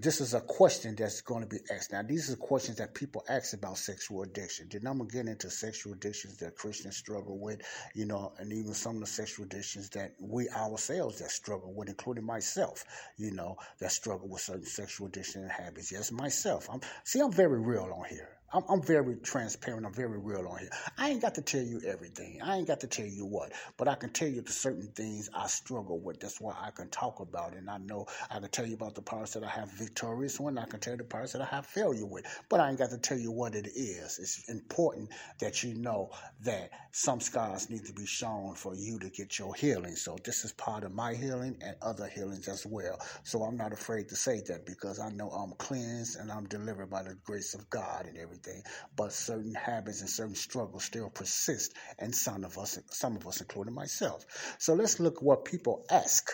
this 0.00 0.20
is 0.20 0.34
a 0.34 0.40
question 0.40 0.94
that's 0.96 1.20
going 1.22 1.42
to 1.42 1.48
be 1.48 1.58
asked. 1.74 1.92
Now, 1.92 2.02
these 2.02 2.30
are 2.30 2.36
questions 2.36 2.78
that 2.78 2.94
people 2.94 3.24
ask 3.28 3.52
about 3.52 3.78
sexual 3.78 4.22
addiction. 4.22 4.68
Then 4.70 4.86
I'm 4.86 4.98
going 4.98 5.10
to 5.10 5.16
get 5.16 5.26
into 5.26 5.50
sexual 5.50 5.94
addictions 5.94 6.36
that 6.36 6.54
Christians 6.54 6.96
struggle 6.96 7.38
with, 7.38 7.62
you 7.94 8.06
know, 8.06 8.32
and 8.38 8.52
even 8.52 8.74
some 8.74 8.96
of 8.96 9.00
the 9.00 9.06
sexual 9.06 9.46
addictions 9.46 9.90
that 9.90 10.14
we 10.20 10.48
ourselves 10.50 11.18
that 11.18 11.30
struggle 11.30 11.72
with, 11.74 11.88
including 11.88 12.24
myself, 12.24 12.84
you 13.16 13.32
know, 13.32 13.56
that 13.80 13.90
struggle 13.90 14.28
with 14.28 14.40
certain 14.40 14.64
sexual 14.64 15.08
addiction 15.08 15.42
and 15.42 15.50
habits. 15.50 15.90
Yes, 15.90 16.12
myself. 16.12 16.68
I'm 16.72 16.80
see, 17.02 17.20
I'm 17.20 17.32
very 17.32 17.60
real 17.60 17.92
on 17.92 18.04
here. 18.08 18.28
I'm, 18.52 18.64
I'm 18.70 18.82
very 18.82 19.16
transparent. 19.16 19.84
I'm 19.84 19.92
very 19.92 20.18
real 20.18 20.48
on 20.48 20.58
here. 20.58 20.70
I 20.96 21.10
ain't 21.10 21.20
got 21.20 21.34
to 21.34 21.42
tell 21.42 21.62
you 21.62 21.82
everything. 21.86 22.40
I 22.42 22.56
ain't 22.56 22.66
got 22.66 22.80
to 22.80 22.86
tell 22.86 23.06
you 23.06 23.26
what, 23.26 23.52
but 23.76 23.88
I 23.88 23.94
can 23.94 24.10
tell 24.10 24.28
you 24.28 24.40
the 24.40 24.52
certain 24.52 24.88
things 24.94 25.28
I 25.34 25.46
struggle 25.48 26.00
with. 26.00 26.20
That's 26.20 26.40
why 26.40 26.54
I 26.58 26.70
can 26.70 26.88
talk 26.88 27.20
about 27.20 27.52
it. 27.52 27.58
And 27.58 27.68
I 27.68 27.76
know 27.78 28.06
I 28.30 28.40
can 28.40 28.48
tell 28.48 28.66
you 28.66 28.74
about 28.74 28.94
the 28.94 29.02
parts 29.02 29.34
that 29.34 29.44
I 29.44 29.48
have 29.48 29.70
victorious 29.72 30.40
one. 30.40 30.56
I 30.56 30.64
can 30.64 30.80
tell 30.80 30.94
you 30.94 30.98
the 30.98 31.04
parts 31.04 31.32
that 31.34 31.42
I 31.42 31.46
have 31.46 31.66
failure 31.66 32.06
with, 32.06 32.24
but 32.48 32.60
I 32.60 32.70
ain't 32.70 32.78
got 32.78 32.90
to 32.90 32.98
tell 32.98 33.18
you 33.18 33.32
what 33.32 33.54
it 33.54 33.66
is. 33.66 34.18
It's 34.18 34.48
important 34.48 35.10
that 35.40 35.62
you 35.62 35.74
know 35.74 36.10
that 36.42 36.70
some 36.92 37.20
scars 37.20 37.68
need 37.68 37.84
to 37.84 37.92
be 37.92 38.06
shown 38.06 38.54
for 38.54 38.74
you 38.74 38.98
to 39.00 39.10
get 39.10 39.38
your 39.38 39.54
healing. 39.54 39.94
So 39.94 40.16
this 40.24 40.46
is 40.46 40.52
part 40.54 40.84
of 40.84 40.94
my 40.94 41.14
healing 41.14 41.58
and 41.62 41.76
other 41.82 42.06
healings 42.06 42.48
as 42.48 42.64
well. 42.64 42.98
So 43.24 43.42
I'm 43.42 43.58
not 43.58 43.74
afraid 43.74 44.08
to 44.08 44.16
say 44.16 44.40
that 44.48 44.64
because 44.64 45.00
I 45.00 45.10
know 45.10 45.28
I'm 45.28 45.52
cleansed 45.58 46.18
and 46.18 46.32
I'm 46.32 46.46
delivered 46.46 46.88
by 46.88 47.02
the 47.02 47.14
grace 47.24 47.52
of 47.54 47.68
God 47.68 48.06
and 48.06 48.16
everything 48.16 48.37
everything, 48.38 48.62
but 48.96 49.12
certain 49.12 49.54
habits 49.54 50.00
and 50.00 50.10
certain 50.10 50.34
struggles 50.34 50.84
still 50.84 51.10
persist 51.10 51.74
in 51.98 52.12
some 52.12 52.44
of 52.44 52.58
us, 52.58 52.78
some 52.90 53.16
of 53.16 53.26
us, 53.26 53.40
including 53.40 53.74
myself. 53.74 54.24
So 54.58 54.74
let's 54.74 55.00
look 55.00 55.22
what 55.22 55.44
people 55.44 55.84
ask 55.90 56.30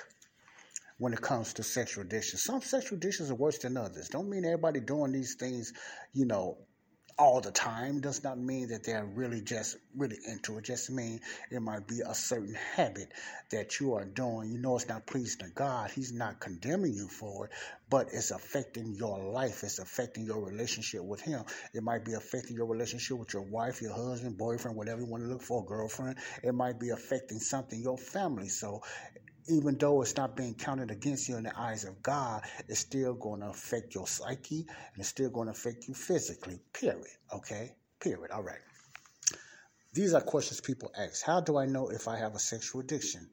when 0.99 1.13
it 1.13 1.21
comes 1.21 1.53
to 1.55 1.63
sexual 1.63 2.05
addictions. 2.05 2.43
Some 2.43 2.61
sexual 2.63 2.99
addictions 2.99 3.31
are 3.31 3.35
worse 3.35 3.59
than 3.59 3.77
others. 3.77 4.09
Don't 4.09 4.29
mean 4.29 4.45
everybody 4.45 4.81
doing 4.81 5.13
these 5.13 5.35
things, 5.35 5.73
you 6.13 6.27
know, 6.27 6.59
all 7.19 7.41
the 7.41 7.51
time 7.51 8.01
does 8.01 8.25
not 8.25 8.39
mean 8.39 8.69
that 8.69 8.85
they're 8.85 9.05
really 9.05 9.41
just 9.41 9.77
really 9.97 10.19
into 10.27 10.59
it. 10.59 10.65
Just 10.65 10.91
mean 10.91 11.21
it 11.51 11.61
might 11.61 11.87
be 11.87 12.01
a 12.01 12.15
certain 12.15 12.55
habit 12.75 13.13
that 13.51 13.79
you 13.79 13.95
are 13.95 14.05
doing. 14.05 14.51
You 14.51 14.59
know 14.59 14.77
it's 14.77 14.89
not 14.89 15.07
pleasing 15.07 15.47
to 15.47 15.53
God. 15.55 15.91
He's 15.91 16.13
not 16.13 16.41
condemning 16.41 16.95
you 16.95 17.07
for 17.09 17.47
it, 17.47 17.53
but 17.89 18.09
it's 18.13 18.31
affecting 18.33 18.95
your 18.95 19.19
life. 19.19 19.63
It's 19.63 19.79
affecting 19.79 20.25
your 20.25 20.45
relationship 20.45 21.03
with 21.05 21.21
Him. 21.21 21.45
It 21.73 21.83
might 21.83 22.05
be 22.05 22.15
affecting 22.15 22.57
your 22.57 22.67
relationship 22.67 23.19
with 23.19 23.33
your 23.33 23.43
wife, 23.43 23.81
your 23.81 23.95
husband, 23.95 24.37
boyfriend, 24.37 24.77
whatever 24.77 25.01
you 25.01 25.07
want 25.07 25.23
to 25.23 25.29
look 25.29 25.43
for, 25.43 25.65
girlfriend. 25.65 26.17
It 26.43 26.55
might 26.55 26.81
be 26.81 26.91
affecting 26.91 27.39
something 27.39 27.81
your 27.81 27.99
family. 27.99 28.49
So 28.49 28.83
even 29.49 29.77
though 29.77 30.03
it's 30.03 30.17
not 30.17 30.37
being 30.37 30.55
counted 30.55 30.91
against 30.91 31.29
you 31.29 31.37
in 31.37 31.45
the 31.45 31.59
eyes 31.59 31.85
of 31.85 32.03
God, 32.03 32.43
it's 32.69 32.81
still 32.81 33.15
going 33.15 33.41
to 33.41 33.49
affect 33.49 33.95
your 33.95 34.07
psyche 34.07 34.61
and 34.61 35.01
it's 35.01 35.09
still 35.09 35.31
going 35.31 35.47
to 35.47 35.53
affect 35.53 35.87
you 35.87 35.95
physically, 35.95 36.61
period. 36.73 37.07
Okay? 37.33 37.75
Period. 38.01 38.31
All 38.31 38.43
right. 38.43 38.61
These 39.93 40.15
are 40.15 40.21
questions 40.21 40.61
people 40.61 40.93
ask. 40.97 41.25
How 41.25 41.41
do 41.41 41.57
I 41.57 41.67
know 41.67 41.91
if 41.91 42.09
I 42.09 42.19
have 42.19 42.35
a 42.35 42.39
sexual 42.39 42.81
addiction? 42.81 43.29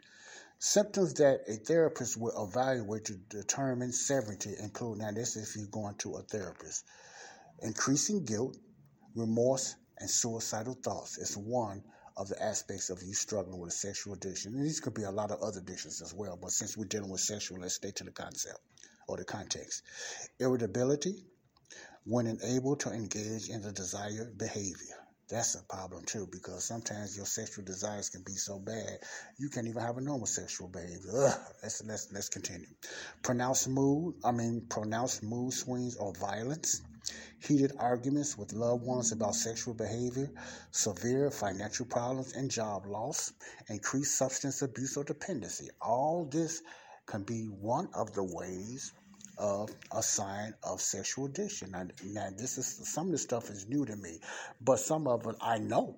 Symptoms 0.59 1.15
that 1.15 1.41
a 1.47 1.55
therapist 1.55 2.17
will 2.17 2.47
evaluate 2.47 3.05
to 3.05 3.15
determine 3.15 3.91
severity 3.91 4.53
include 4.59 4.99
now, 4.99 5.11
this 5.11 5.35
is 5.35 5.49
if 5.49 5.55
you're 5.55 5.65
going 5.67 5.95
to 5.95 6.15
a 6.15 6.21
therapist. 6.21 6.85
Increasing 7.63 8.25
guilt, 8.25 8.57
remorse, 9.15 9.75
and 9.97 10.09
suicidal 10.09 10.75
thoughts 10.83 11.17
is 11.17 11.35
one 11.35 11.83
of 12.17 12.29
the 12.29 12.41
aspects 12.41 12.89
of 12.89 13.01
you 13.03 13.13
struggling 13.13 13.59
with 13.59 13.69
a 13.69 13.75
sexual 13.75 14.13
addiction. 14.13 14.53
And 14.53 14.65
these 14.65 14.79
could 14.79 14.93
be 14.93 15.03
a 15.03 15.11
lot 15.11 15.31
of 15.31 15.41
other 15.41 15.59
addictions 15.59 16.01
as 16.01 16.13
well, 16.13 16.37
but 16.41 16.51
since 16.51 16.77
we're 16.77 16.85
dealing 16.85 17.09
with 17.09 17.21
sexual, 17.21 17.59
let's 17.59 17.75
stay 17.75 17.91
to 17.91 18.03
the 18.03 18.11
concept 18.11 18.59
or 19.07 19.17
the 19.17 19.25
context. 19.25 19.83
Irritability, 20.39 21.25
when 22.05 22.27
unable 22.27 22.75
to 22.77 22.91
engage 22.91 23.49
in 23.49 23.61
the 23.61 23.71
desired 23.71 24.37
behavior. 24.37 25.00
That's 25.31 25.55
a 25.55 25.63
problem 25.63 26.03
too, 26.03 26.27
because 26.29 26.65
sometimes 26.65 27.15
your 27.15 27.25
sexual 27.25 27.63
desires 27.63 28.09
can 28.09 28.21
be 28.21 28.33
so 28.33 28.59
bad 28.59 28.99
you 29.37 29.49
can't 29.49 29.67
even 29.67 29.81
have 29.81 29.97
a 29.97 30.01
normal 30.01 30.27
sexual 30.27 30.67
behavior. 30.67 31.09
Ugh, 31.15 31.39
let's 31.63 31.83
let's 31.85 32.11
let's 32.11 32.29
continue. 32.29 32.67
Pronounced 33.23 33.69
mood, 33.69 34.15
I 34.25 34.31
mean 34.31 34.65
pronounced 34.69 35.23
mood 35.23 35.53
swings 35.53 35.95
or 35.95 36.13
violence 36.13 36.81
heated 37.39 37.73
arguments 37.79 38.37
with 38.37 38.53
loved 38.53 38.83
ones 38.83 39.11
about 39.11 39.33
sexual 39.33 39.73
behavior, 39.73 40.29
severe 40.71 41.31
financial 41.31 41.85
problems 41.85 42.33
and 42.33 42.51
job 42.51 42.85
loss, 42.85 43.33
increased 43.69 44.15
substance 44.15 44.61
abuse 44.61 44.95
or 44.97 45.03
dependency. 45.03 45.69
All 45.81 46.25
this 46.25 46.61
can 47.07 47.23
be 47.23 47.45
one 47.45 47.89
of 47.95 48.13
the 48.13 48.23
ways 48.23 48.93
of 49.41 49.71
a 49.91 50.03
sign 50.03 50.53
of 50.63 50.79
sexual 50.79 51.25
addiction. 51.25 51.71
Now, 51.71 51.87
now 52.05 52.29
this 52.37 52.59
is 52.59 52.67
some 52.67 53.07
of 53.07 53.11
the 53.11 53.17
stuff 53.17 53.49
is 53.49 53.67
new 53.67 53.85
to 53.85 53.95
me, 53.95 54.19
but 54.61 54.79
some 54.79 55.07
of 55.07 55.25
it 55.25 55.35
I 55.41 55.57
know 55.57 55.97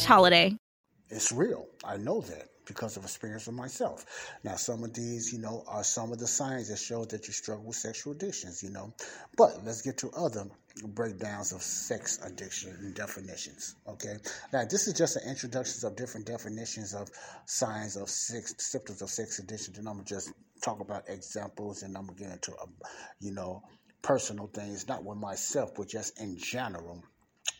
slash 0.00 0.14
holiday. 0.16 0.56
It's 1.10 1.32
real. 1.32 1.66
I 1.84 1.96
know 1.96 2.20
that 2.20 2.48
because 2.66 2.98
of 2.98 3.04
experience 3.04 3.46
of 3.46 3.54
myself. 3.54 4.04
Now, 4.44 4.56
some 4.56 4.84
of 4.84 4.92
these, 4.92 5.32
you 5.32 5.38
know, 5.38 5.64
are 5.66 5.82
some 5.82 6.12
of 6.12 6.18
the 6.18 6.26
signs 6.26 6.68
that 6.68 6.78
show 6.78 7.06
that 7.06 7.26
you 7.26 7.32
struggle 7.32 7.64
with 7.64 7.76
sexual 7.76 8.12
addictions, 8.12 8.62
you 8.62 8.70
know. 8.70 8.92
But 9.36 9.64
let's 9.64 9.80
get 9.80 9.96
to 9.98 10.10
other 10.10 10.44
breakdowns 10.84 11.52
of 11.52 11.62
sex 11.62 12.18
addiction 12.22 12.76
and 12.78 12.94
definitions. 12.94 13.74
Okay. 13.88 14.18
Now, 14.52 14.64
this 14.66 14.86
is 14.86 14.92
just 14.92 15.16
an 15.16 15.28
introduction 15.28 15.88
of 15.88 15.96
different 15.96 16.26
definitions 16.26 16.94
of 16.94 17.08
signs 17.46 17.96
of 17.96 18.10
sex, 18.10 18.54
symptoms 18.58 19.00
of 19.00 19.08
sex 19.08 19.38
addiction. 19.38 19.74
And 19.78 19.88
I'm 19.88 19.94
gonna 19.94 20.04
just 20.04 20.30
talk 20.62 20.80
about 20.80 21.08
examples, 21.08 21.82
and 21.82 21.96
I'm 21.96 22.04
gonna 22.06 22.18
get 22.18 22.32
into, 22.32 22.52
um, 22.60 22.74
you 23.18 23.32
know, 23.32 23.62
personal 24.02 24.46
things, 24.46 24.86
not 24.86 25.04
with 25.04 25.16
myself, 25.16 25.74
but 25.74 25.88
just 25.88 26.20
in 26.20 26.36
general 26.36 27.02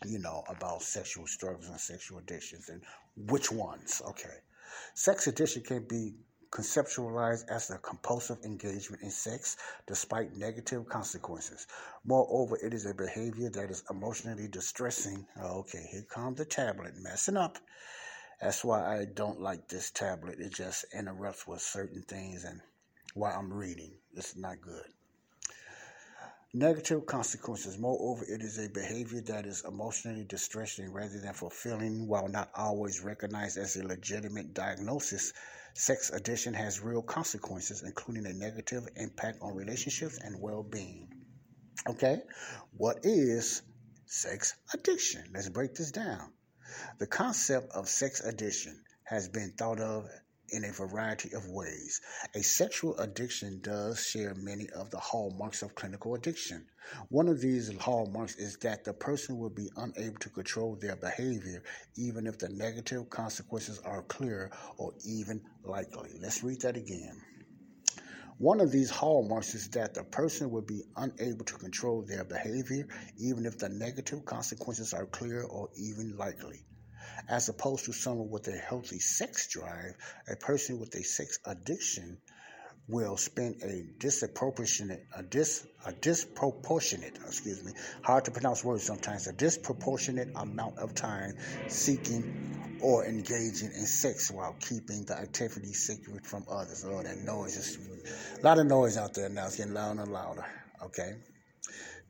you 0.07 0.19
know, 0.19 0.45
about 0.49 0.83
sexual 0.83 1.27
struggles 1.27 1.69
and 1.69 1.81
sexual 1.81 2.19
addictions 2.19 2.69
and 2.69 2.83
which 3.31 3.51
ones. 3.51 4.01
Okay. 4.07 4.37
Sex 4.95 5.27
addiction 5.27 5.63
can 5.63 5.85
be 5.89 6.15
conceptualized 6.51 7.49
as 7.49 7.71
a 7.71 7.79
compulsive 7.79 8.39
engagement 8.45 9.03
in 9.03 9.11
sex 9.11 9.57
despite 9.87 10.37
negative 10.37 10.89
consequences. 10.89 11.67
Moreover, 12.05 12.59
it 12.63 12.73
is 12.73 12.87
a 12.87 12.95
behavior 12.95 13.51
that 13.51 13.71
is 13.71 13.85
emotionally 13.91 14.49
distressing. 14.49 15.27
Okay, 15.41 15.87
here 15.91 16.07
comes 16.09 16.39
the 16.39 16.45
tablet 16.45 16.95
messing 16.97 17.37
up. 17.37 17.59
That's 18.41 18.65
why 18.65 18.99
I 18.99 19.05
don't 19.05 19.41
like 19.41 19.69
this 19.69 19.91
tablet. 19.91 20.39
It 20.39 20.55
just 20.55 20.87
interrupts 20.95 21.47
with 21.47 21.61
certain 21.61 22.03
things 22.03 22.45
and 22.45 22.61
while 23.15 23.37
I'm 23.37 23.53
reading. 23.53 23.99
It's 24.15 24.37
not 24.37 24.61
good. 24.61 24.87
Negative 26.55 27.05
consequences. 27.05 27.77
Moreover, 27.77 28.25
it 28.25 28.41
is 28.41 28.59
a 28.59 28.71
behavior 28.71 29.21
that 29.21 29.45
is 29.45 29.65
emotionally 29.67 30.25
distressing 30.25 30.91
rather 30.91 31.21
than 31.21 31.35
fulfilling 31.35 32.07
while 32.07 32.27
not 32.27 32.51
always 32.55 33.01
recognized 33.01 33.59
as 33.59 33.77
a 33.77 33.87
legitimate 33.87 34.55
diagnosis. 34.55 35.35
Sex 35.75 36.09
addiction 36.09 36.55
has 36.55 36.81
real 36.81 37.03
consequences, 37.03 37.83
including 37.83 38.25
a 38.25 38.33
negative 38.33 38.89
impact 38.97 39.39
on 39.43 39.55
relationships 39.55 40.19
and 40.25 40.41
well 40.41 40.63
being. 40.63 41.13
Okay, 41.87 42.23
what 42.79 43.01
is 43.03 43.61
sex 44.07 44.55
addiction? 44.73 45.31
Let's 45.35 45.51
break 45.51 45.75
this 45.75 45.91
down. 45.91 46.33
The 46.99 47.07
concept 47.07 47.73
of 47.73 47.91
sex 47.91 48.23
addiction 48.23 48.83
has 49.05 49.29
been 49.29 49.53
thought 49.53 49.81
of 49.81 50.09
in 50.51 50.65
a 50.65 50.73
variety 50.73 51.33
of 51.35 51.47
ways. 51.49 52.01
A 52.35 52.43
sexual 52.43 52.97
addiction 52.99 53.61
does 53.63 54.05
share 54.05 54.35
many 54.35 54.69
of 54.71 54.91
the 54.91 54.99
hallmarks 54.99 55.63
of 55.63 55.75
clinical 55.75 56.15
addiction. 56.15 56.67
One 57.09 57.29
of 57.29 57.41
these 57.41 57.77
hallmarks 57.79 58.37
is 58.37 58.57
that 58.59 58.85
the 58.85 58.93
person 58.93 59.39
will 59.39 59.51
be 59.51 59.69
unable 59.77 60.19
to 60.21 60.31
control 60.31 60.77
their 60.77 60.97
behavior 60.97 61.63
even 61.97 62.27
if 62.27 62.39
the 62.39 62.49
negative 62.49 63.11
consequences 63.11 63.79
are 63.81 64.03
clear 64.03 64.51
or 64.77 64.95
even 65.05 65.43
likely. 65.65 66.11
Let's 66.21 66.43
read 66.43 66.63
that 66.63 66.77
again. 66.77 67.21
One 68.39 68.61
of 68.61 68.71
these 68.71 68.91
hallmarks 68.91 69.55
is 69.55 69.69
that 69.71 69.95
the 69.95 70.05
person 70.05 70.51
will 70.51 70.63
be 70.63 70.83
unable 70.97 71.45
to 71.45 71.55
control 71.55 72.03
their 72.03 72.25
behavior 72.25 72.87
even 73.19 73.45
if 73.47 73.59
the 73.59 73.69
negative 73.69 74.25
consequences 74.25 74.95
are 74.95 75.07
clear 75.07 75.43
or 75.43 75.69
even 75.77 76.17
likely 76.17 76.65
as 77.29 77.49
opposed 77.49 77.85
to 77.85 77.93
someone 77.93 78.31
with 78.31 78.49
a 78.49 78.57
healthy 78.57 78.99
sex 78.99 79.49
drive, 79.49 79.95
a 80.31 80.37
person 80.37 80.81
with 80.81 80.95
a 80.95 81.03
sex 81.03 81.39
addiction 81.45 82.19
will 82.89 83.19
spend 83.19 83.63
a 83.63 83.83
disproportionate 83.99 85.05
a 85.15 85.23
dis 85.23 85.67
a 85.85 85.93
disproportionate 85.93 87.19
excuse 87.27 87.63
me 87.63 87.71
hard 88.03 88.25
to 88.25 88.31
pronounce 88.31 88.65
words 88.65 88.83
sometimes 88.83 89.27
a 89.27 89.33
disproportionate 89.35 90.31
amount 90.37 90.79
of 90.79 90.95
time 90.95 91.35
seeking 91.69 92.59
or 92.81 93.05
engaging 93.05 93.69
in 93.69 93.87
sex 93.87 94.31
while 94.31 94.55
keeping 94.61 95.05
the 95.05 95.15
activity 95.15 95.73
secret 95.73 96.25
from 96.25 96.45
others. 96.51 96.85
Oh, 96.87 97.03
that 97.03 97.19
noise 97.19 97.57
is 97.57 97.79
a 98.39 98.45
lot 98.45 98.59
of 98.59 98.67
noise 98.67 98.97
out 98.97 99.15
there 99.15 99.29
now. 99.29 99.47
It's 99.47 99.57
getting 99.57 99.75
louder 99.75 100.03
and 100.03 100.13
louder. 100.13 100.45
Okay. 100.85 101.17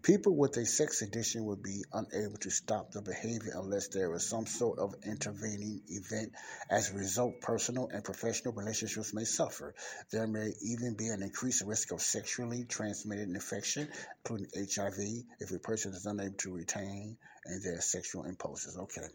People 0.02 0.36
with 0.36 0.56
a 0.56 0.64
sex 0.64 1.02
addiction 1.02 1.44
would 1.44 1.62
be 1.62 1.84
unable 1.92 2.38
to 2.38 2.50
stop 2.50 2.92
the 2.92 3.02
behavior 3.02 3.52
unless 3.54 3.88
there 3.88 4.14
is 4.14 4.26
some 4.26 4.46
sort 4.46 4.78
of 4.78 4.94
intervening 5.04 5.82
event. 5.88 6.32
As 6.70 6.90
a 6.90 6.94
result, 6.94 7.40
personal 7.40 7.88
and 7.92 8.04
professional 8.04 8.54
relationships 8.54 9.12
may 9.12 9.24
suffer. 9.24 9.74
There 10.10 10.26
may 10.26 10.54
even 10.62 10.94
be 10.94 11.08
an 11.08 11.22
increased 11.22 11.62
risk 11.62 11.92
of 11.92 12.00
sexually 12.00 12.64
transmitted 12.64 13.28
infection, 13.28 13.88
including 14.24 14.48
HIV, 14.74 14.98
if 15.40 15.50
a 15.50 15.58
person 15.58 15.92
is 15.92 16.06
unable 16.06 16.36
to 16.38 16.54
retain 16.54 17.18
and 17.48 17.62
their 17.62 17.80
sexual 17.80 18.24
impulses. 18.24 18.76
Okay. 18.76 19.06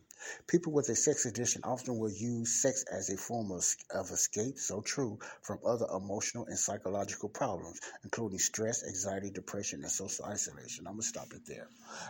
People 0.48 0.74
with 0.74 0.89
a 0.89 0.96
sex 0.96 1.26
addiction 1.26 1.62
often 1.63 1.98
will 1.98 2.12
use 2.12 2.62
sex 2.62 2.84
as 2.91 3.10
a 3.10 3.17
form 3.17 3.52
of, 3.52 3.65
of 3.93 4.10
escape, 4.12 4.58
so 4.58 4.82
true, 4.82 5.19
from 5.41 5.60
other 5.65 5.86
emotional 5.93 6.46
and 6.46 6.58
psychological 6.58 7.30
problems, 7.30 7.80
including 8.04 8.39
stress, 8.39 8.84
anxiety, 8.86 9.30
depression, 9.30 9.82
and 9.82 9.91
social 9.91 10.26
isolation. 10.26 10.88
I'm 10.88 10.93
going 10.93 11.02
to 11.02 11.08
stop 11.08 11.34
it 11.34 11.46
there. 11.46 11.67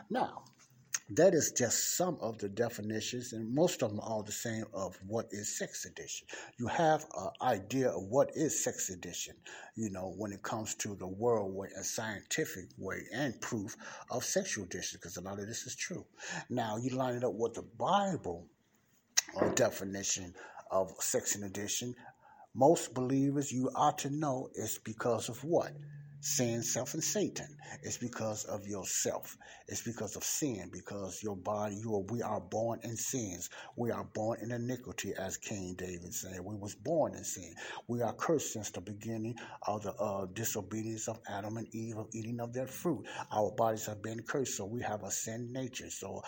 Now, 0.09 0.43
that 1.15 1.33
is 1.33 1.51
just 1.51 1.97
some 1.97 2.17
of 2.21 2.37
the 2.37 2.49
definitions, 2.49 3.33
and 3.33 3.53
most 3.53 3.81
of 3.81 3.89
them 3.89 3.99
are 3.99 4.09
all 4.09 4.23
the 4.23 4.31
same 4.31 4.65
of 4.73 4.97
what 5.07 5.27
is 5.31 5.57
sex 5.57 5.85
addiction. 5.85 6.27
You 6.57 6.67
have 6.67 7.05
an 7.17 7.29
idea 7.41 7.89
of 7.89 8.03
what 8.03 8.31
is 8.35 8.63
sex 8.63 8.89
addiction, 8.89 9.35
you 9.75 9.89
know, 9.89 10.13
when 10.17 10.31
it 10.31 10.43
comes 10.43 10.75
to 10.75 10.95
the 10.95 11.07
world 11.07 11.53
way, 11.53 11.69
a 11.77 11.83
scientific 11.83 12.65
way, 12.77 13.03
and 13.13 13.39
proof 13.41 13.75
of 14.09 14.23
sexual 14.23 14.65
addiction, 14.65 14.99
because 15.01 15.17
a 15.17 15.21
lot 15.21 15.39
of 15.39 15.47
this 15.47 15.65
is 15.65 15.75
true. 15.75 16.05
Now, 16.49 16.77
you 16.77 16.91
line 16.91 17.15
it 17.15 17.23
up 17.23 17.33
with 17.33 17.53
the 17.53 17.65
Bible 17.77 18.47
or 19.35 19.49
definition 19.55 20.33
of 20.71 20.91
sex 20.99 21.35
and 21.35 21.43
addiction. 21.43 21.95
Most 22.55 22.93
believers, 22.93 23.51
you 23.51 23.71
ought 23.75 23.97
to 23.99 24.09
know, 24.09 24.49
it's 24.53 24.77
because 24.77 25.27
of 25.29 25.43
what? 25.43 25.71
Sin, 26.23 26.63
self, 26.63 26.93
and 26.93 27.03
Satan. 27.03 27.57
It's 27.81 27.97
because 27.97 28.45
of 28.45 28.65
yourself. 28.65 29.37
It's 29.67 29.81
because 29.81 30.15
of 30.15 30.23
sin, 30.23 30.69
because 30.71 31.21
your 31.21 31.35
body, 31.35 31.75
you 31.75 31.93
are, 31.95 32.03
we 32.09 32.21
are 32.21 32.39
born 32.39 32.79
in 32.83 32.95
sins. 32.95 33.49
We 33.75 33.91
are 33.91 34.05
born 34.05 34.39
in 34.41 34.51
iniquity, 34.51 35.13
as 35.19 35.35
King 35.35 35.75
David 35.77 36.13
said. 36.13 36.39
We 36.39 36.55
was 36.55 36.75
born 36.75 37.13
in 37.13 37.25
sin. 37.25 37.53
We 37.89 38.01
are 38.01 38.13
cursed 38.13 38.53
since 38.53 38.69
the 38.71 38.79
beginning 38.79 39.35
of 39.67 39.83
the 39.83 39.93
uh, 39.95 40.27
disobedience 40.31 41.09
of 41.09 41.19
Adam 41.27 41.57
and 41.57 41.67
Eve 41.75 41.97
of 41.97 42.07
eating 42.13 42.39
of 42.39 42.53
that 42.53 42.69
fruit. 42.69 43.05
Our 43.29 43.51
bodies 43.51 43.85
have 43.87 44.01
been 44.01 44.21
cursed, 44.21 44.55
so 44.55 44.65
we 44.65 44.81
have 44.81 45.03
a 45.03 45.11
sin 45.11 45.51
nature. 45.51 45.89
So 45.89 46.21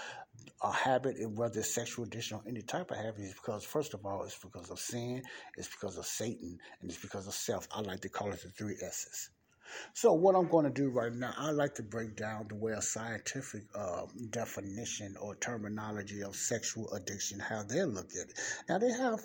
a 0.62 0.72
habit, 0.74 1.16
whether 1.32 1.60
it's 1.60 1.74
sexual 1.74 2.04
addiction 2.04 2.38
or 2.38 2.44
any 2.46 2.62
type 2.62 2.92
of 2.92 2.98
habit, 2.98 3.22
is 3.22 3.34
because, 3.34 3.64
first 3.64 3.94
of 3.94 4.06
all, 4.06 4.24
it's 4.24 4.38
because 4.38 4.70
of 4.70 4.80
sin, 4.80 5.24
it's 5.58 5.70
because 5.70 5.98
of 5.98 6.06
Satan, 6.06 6.58
and 6.82 6.92
it's 6.92 7.00
because 7.00 7.28
of 7.28 7.34
self. 7.34 7.66
I 7.72 7.80
like 7.80 8.02
to 8.02 8.10
call 8.10 8.34
it 8.34 8.42
the 8.42 8.50
three 8.50 8.76
S's. 8.82 9.30
So, 9.94 10.14
what 10.14 10.36
I'm 10.36 10.48
going 10.48 10.66
to 10.66 10.72
do 10.72 10.90
right 10.90 11.14
now, 11.14 11.34
I 11.38 11.52
like 11.52 11.76
to 11.76 11.84
break 11.84 12.16
down 12.16 12.48
the 12.50 12.56
way 12.56 12.74
a 12.74 12.82
scientific 12.82 13.64
uh, 13.74 14.06
definition 14.30 15.16
or 15.20 15.36
terminology 15.36 16.22
of 16.24 16.36
sexual 16.36 16.92
addiction, 16.94 17.40
how 17.40 17.64
they 17.64 17.84
look 17.84 18.10
at 18.12 18.30
it. 18.30 18.40
Now, 18.70 18.78
they 18.78 18.92
have 18.92 19.22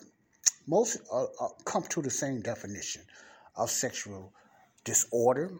most 0.67 1.01
uh, 1.13 1.25
uh, 1.25 1.49
come 1.65 1.83
to 1.91 2.03
the 2.03 2.11
same 2.11 2.43
definition 2.43 3.03
of 3.57 3.71
sexual 3.71 4.33
disorder 4.85 5.51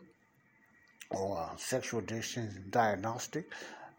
or 1.11 1.39
uh, 1.39 1.57
sexual 1.57 2.01
addiction 2.01 2.67
diagnostic, 2.71 3.53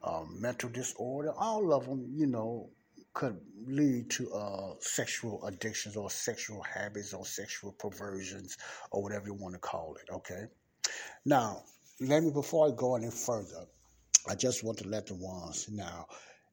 um, 0.04 0.38
mental 0.40 0.70
disorder. 0.70 1.34
All 1.38 1.74
of 1.74 1.86
them, 1.86 2.14
you 2.16 2.28
know, 2.28 2.70
could 3.14 3.40
lead 3.68 4.10
to 4.10 4.32
uh, 4.34 4.74
sexual 4.80 5.46
addictions 5.46 5.98
or 5.98 6.10
sexual 6.10 6.62
habits 6.64 7.14
or 7.14 7.26
sexual 7.26 7.74
perversions 7.74 8.58
or 8.92 9.04
whatever 9.04 9.28
you 9.28 9.34
want 9.34 9.54
to 9.54 9.60
call 9.60 9.96
it. 9.96 10.12
Okay. 10.12 10.46
Now, 11.26 11.64
let 12.00 12.24
me, 12.24 12.32
before 12.32 12.68
I 12.68 12.72
go 12.76 12.96
any 12.96 13.12
further, 13.12 13.66
I 14.30 14.36
just 14.36 14.64
want 14.64 14.78
to 14.80 14.88
let 14.88 15.08
the 15.08 15.16
ones 15.16 15.68
now, 15.70 16.08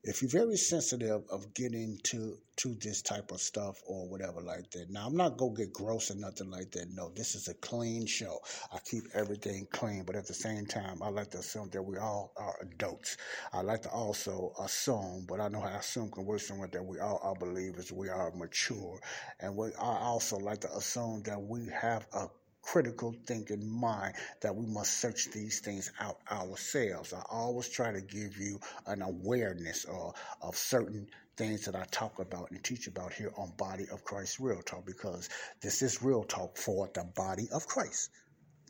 if 0.04 0.22
you're 0.22 0.30
very 0.30 0.56
sensitive 0.56 1.22
of 1.30 1.52
getting 1.54 1.98
to 2.04 2.38
to 2.58 2.74
this 2.80 3.02
type 3.02 3.30
of 3.30 3.40
stuff 3.40 3.80
or 3.86 4.08
whatever 4.08 4.40
like 4.40 4.68
that. 4.72 4.90
Now 4.90 5.06
I'm 5.06 5.16
not 5.16 5.36
gonna 5.36 5.54
get 5.54 5.72
gross 5.72 6.10
or 6.10 6.16
nothing 6.16 6.50
like 6.50 6.72
that. 6.72 6.88
No, 6.92 7.10
this 7.14 7.36
is 7.36 7.46
a 7.46 7.54
clean 7.54 8.04
show. 8.04 8.40
I 8.72 8.78
keep 8.84 9.04
everything 9.14 9.68
clean, 9.70 10.02
but 10.04 10.16
at 10.16 10.26
the 10.26 10.34
same 10.34 10.66
time, 10.66 11.00
I 11.00 11.08
like 11.08 11.30
to 11.30 11.38
assume 11.38 11.70
that 11.70 11.82
we 11.82 11.98
all 11.98 12.32
are 12.36 12.56
adults. 12.60 13.16
I 13.52 13.60
like 13.60 13.82
to 13.82 13.90
also 13.90 14.52
assume, 14.60 15.26
but 15.28 15.40
I 15.40 15.48
know 15.48 15.60
how 15.60 15.68
assume 15.68 16.10
can 16.10 16.24
work 16.24 16.40
somewhere 16.40 16.68
that 16.72 16.84
we 16.84 16.98
all 16.98 17.20
are 17.22 17.36
believers. 17.36 17.92
We 17.92 18.08
are 18.08 18.32
mature, 18.34 18.98
and 19.38 19.54
we 19.54 19.68
I 19.74 19.98
also 20.00 20.36
like 20.36 20.60
to 20.62 20.76
assume 20.76 21.22
that 21.26 21.40
we 21.40 21.68
have 21.80 22.08
a 22.12 22.26
critical 22.72 23.14
thinking 23.24 23.66
mind 23.66 24.12
that 24.42 24.54
we 24.54 24.66
must 24.66 24.98
search 24.98 25.30
these 25.30 25.60
things 25.60 25.90
out 26.00 26.18
ourselves. 26.30 27.14
I 27.14 27.22
always 27.30 27.66
try 27.70 27.92
to 27.92 28.02
give 28.02 28.36
you 28.36 28.60
an 28.86 29.00
awareness 29.00 29.86
or 29.86 30.12
of 30.42 30.54
certain 30.54 31.06
things 31.38 31.64
that 31.64 31.74
I 31.74 31.84
talk 31.90 32.18
about 32.18 32.50
and 32.50 32.62
teach 32.62 32.86
about 32.86 33.14
here 33.14 33.32
on 33.38 33.52
Body 33.56 33.86
of 33.90 34.04
Christ 34.04 34.38
Real 34.38 34.60
Talk 34.60 34.84
because 34.84 35.30
this 35.62 35.80
is 35.80 36.02
real 36.02 36.24
talk 36.24 36.58
for 36.58 36.90
the 36.92 37.04
body 37.04 37.48
of 37.54 37.66
Christ. 37.66 38.10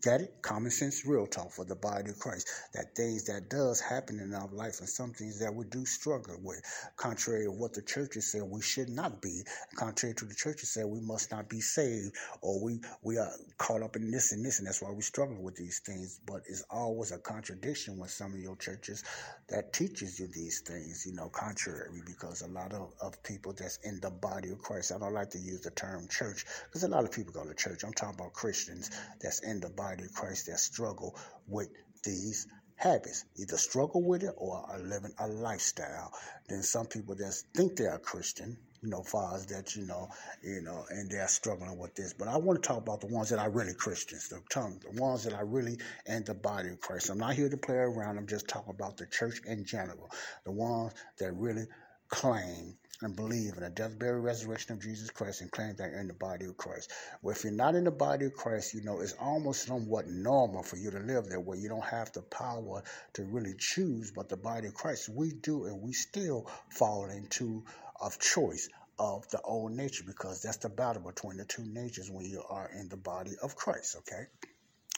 Get 0.03 0.21
it? 0.21 0.43
Common 0.43 0.71
sense, 0.71 1.05
real 1.05 1.27
talk 1.27 1.51
for 1.51 1.65
the 1.65 1.75
body 1.75 2.11
of 2.11 2.19
Christ. 2.21 2.49
That 2.75 2.95
things 2.95 3.25
that 3.25 3.51
does 3.51 3.81
happen 3.81 4.21
in 4.21 4.33
our 4.33 4.49
life 4.53 4.79
and 4.79 4.89
some 4.89 5.13
things 5.13 5.41
that 5.41 5.53
we 5.53 5.65
do 5.67 5.85
struggle 5.87 6.37
with. 6.41 6.63
Contrary 6.97 7.45
to 7.45 7.51
what 7.51 7.75
the 7.75 7.83
churches 7.83 8.31
say 8.31 8.41
we 8.41 8.63
should 8.63 8.89
not 8.89 9.21
be. 9.21 9.43
Contrary 9.75 10.15
to 10.15 10.25
the 10.25 10.35
churches 10.35 10.71
say 10.71 10.85
we 10.85 11.01
must 11.01 11.33
not 11.33 11.49
be 11.49 11.61
saved 11.61 12.15
or 12.43 12.63
we, 12.63 12.81
we 13.03 13.19
are 13.19 13.31
caught 13.57 13.83
up 13.83 13.97
in 13.97 14.11
this 14.13 14.31
and 14.33 14.45
this 14.45 14.61
and 14.61 14.69
that's 14.69 14.81
why 14.81 14.91
we 14.93 15.03
struggle 15.03 15.43
with 15.43 15.57
these 15.57 15.81
things. 15.81 16.21
But 16.25 16.43
it's 16.47 16.65
always 16.71 17.11
a 17.11 17.19
contradiction 17.19 17.99
with 17.99 18.11
some 18.11 18.33
of 18.33 18.39
your 18.39 18.57
churches 18.57 19.03
that 19.49 19.73
teaches 19.73 20.21
you 20.21 20.29
these 20.29 20.61
things, 20.61 21.07
you 21.07 21.15
know, 21.15 21.29
contrary 21.29 22.03
because 22.07 22.43
a 22.43 22.49
lot 22.49 22.73
of, 22.73 22.93
of 23.01 23.21
people 23.25 23.53
that's 23.53 23.79
in 23.79 23.99
the 24.01 24.11
body 24.11 24.51
of 24.51 24.61
Christ, 24.61 24.93
I 24.95 24.99
don't 24.99 25.15
like 25.15 25.31
to 25.31 25.39
use 25.39 25.63
the 25.63 25.71
term 25.73 26.07
church 26.09 26.45
because 26.67 26.85
a 26.85 26.89
lot 26.89 27.03
of 27.05 27.11
people 27.11 27.33
go 27.33 27.45
to 27.45 27.55
church. 27.55 27.83
I'm 27.83 27.93
talking 27.93 28.15
about 28.21 28.33
Christians 28.33 28.91
that's 29.21 29.41
in 29.41 29.59
the 29.59 29.71
body 29.71 29.88
of 29.95 30.13
Christ 30.13 30.47
that 30.47 30.59
struggle 30.59 31.17
with 31.47 31.69
these 32.05 32.47
habits, 32.77 33.25
either 33.37 33.57
struggle 33.57 34.03
with 34.03 34.23
it 34.23 34.35
or 34.37 34.65
are 34.69 34.79
living 34.79 35.13
a 35.19 35.27
lifestyle. 35.27 36.13
Then 36.49 36.63
some 36.63 36.87
people 36.87 37.15
that 37.17 37.35
think 37.55 37.77
they 37.77 37.87
are 37.87 37.99
Christian, 37.99 38.57
you 38.83 38.89
know, 38.89 39.03
far 39.03 39.35
as 39.35 39.47
that, 39.47 39.75
you 39.75 39.85
know, 39.85 40.09
you 40.43 40.63
know, 40.63 40.85
and 40.91 41.11
they're 41.11 41.27
struggling 41.27 41.77
with 41.77 41.95
this. 41.97 42.13
But 42.13 42.29
I 42.29 42.37
want 42.37 42.63
to 42.63 42.67
talk 42.67 42.79
about 42.79 43.01
the 43.01 43.09
ones 43.09 43.31
that 43.31 43.41
are 43.41 43.51
really 43.51 43.75
Christians, 43.75 44.29
the, 44.29 44.41
the 44.55 45.01
ones 45.01 45.25
that 45.25 45.35
are 45.35 45.45
really 45.45 45.79
in 46.07 46.25
the 46.25 46.35
body 46.35 46.69
of 46.69 46.81
Christ. 46.81 47.11
I'm 47.11 47.19
not 47.19 47.35
here 47.35 47.49
to 47.49 47.57
play 47.57 47.77
around. 47.77 48.17
I'm 48.17 48.29
just 48.29 48.47
talking 48.47 48.71
about 48.71 48.97
the 48.97 49.07
church 49.07 49.41
in 49.45 49.65
general, 49.65 50.11
the 50.45 50.53
ones 50.53 50.93
that 51.19 51.33
really 51.33 51.67
claim 52.09 52.77
and 53.01 53.15
believe 53.15 53.55
in 53.57 53.63
the 53.63 53.71
death, 53.71 53.99
burial, 53.99 54.21
resurrection 54.21 54.73
of 54.73 54.83
Jesus 54.83 55.11
Christ 55.11 55.41
and 55.41 55.51
claim 55.51 55.75
that 55.77 55.91
you're 55.91 56.01
in 56.01 56.09
the 56.09 56.15
body 56.15 56.47
of 56.47 56.57
Christ. 56.57 56.91
Well, 57.23 57.35
if 57.35 57.45
you're 57.45 57.53
not 57.53 57.77
in 57.77 57.85
the 57.85 57.93
body 57.93 58.27
of 58.27 58.35
Christ, 58.35 58.75
you 58.75 58.83
know, 58.83 59.01
it's 59.01 59.15
almost 59.21 59.67
somewhat 59.67 60.09
normal 60.09 60.63
for 60.65 60.77
you 60.77 60.91
to 60.91 60.99
live 60.99 61.29
there 61.29 61.39
where 61.39 61.57
you 61.57 61.69
don't 61.69 61.85
have 61.85 62.11
the 62.13 62.23
power 62.23 62.83
to 63.13 63.25
really 63.25 63.55
choose, 63.57 64.11
but 64.11 64.29
the 64.29 64.37
body 64.37 64.67
of 64.67 64.75
Christ, 64.75 65.09
we 65.09 65.31
do, 65.31 65.67
and 65.67 65.81
we 65.81 65.93
still 65.93 66.51
fall 66.71 67.09
into 67.09 67.65
of 68.01 68.19
choice 68.19 68.69
of 68.99 69.29
the 69.29 69.41
old 69.43 69.73
nature 69.73 70.05
because 70.05 70.43
that's 70.43 70.57
the 70.59 70.69
battle 70.69 71.03
between 71.03 71.37
the 71.37 71.45
two 71.45 71.65
natures 71.65 72.11
when 72.11 72.27
you 72.27 72.43
are 72.49 72.71
in 72.79 72.89
the 72.89 72.97
body 72.97 73.33
of 73.43 73.55
Christ, 73.55 73.97
okay? 73.99 74.25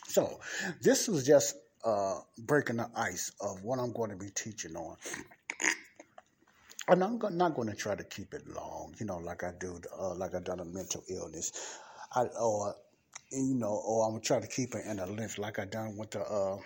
So, 0.07 0.41
this 0.81 1.07
was 1.07 1.27
just 1.27 1.55
uh, 1.85 2.21
breaking 2.39 2.77
the 2.77 2.91
ice 2.95 3.33
of 3.41 3.63
what 3.63 3.79
I'm 3.79 3.93
going 3.93 4.11
to 4.11 4.17
be 4.17 4.31
teaching 4.31 4.77
on 4.77 4.97
and 6.91 7.05
I'm 7.05 7.19
not 7.37 7.55
going 7.55 7.69
to 7.69 7.75
try 7.77 7.95
to 7.95 8.05
keep 8.05 8.35
it 8.35 8.47
long, 8.49 8.95
you 8.99 9.07
know, 9.07 9.19
like 9.19 9.45
I 9.45 9.53
do, 9.59 9.81
uh, 9.99 10.15
like 10.17 10.35
I 10.35 10.41
done 10.41 10.61
a 10.61 10.65
mental 10.65 11.05
illness, 11.09 11.53
I 12.15 12.25
or 12.41 12.75
you 13.33 13.55
know, 13.55 13.83
or 13.87 14.07
I'm 14.07 14.13
gonna 14.13 14.23
try 14.23 14.41
to 14.41 14.47
keep 14.49 14.75
it 14.75 14.85
in 14.87 14.99
a 14.99 15.07
length, 15.07 15.39
like 15.39 15.59
I 15.59 15.65
done 15.67 15.97
with 15.97 16.11
the 16.11 16.21
uh, 16.23 16.59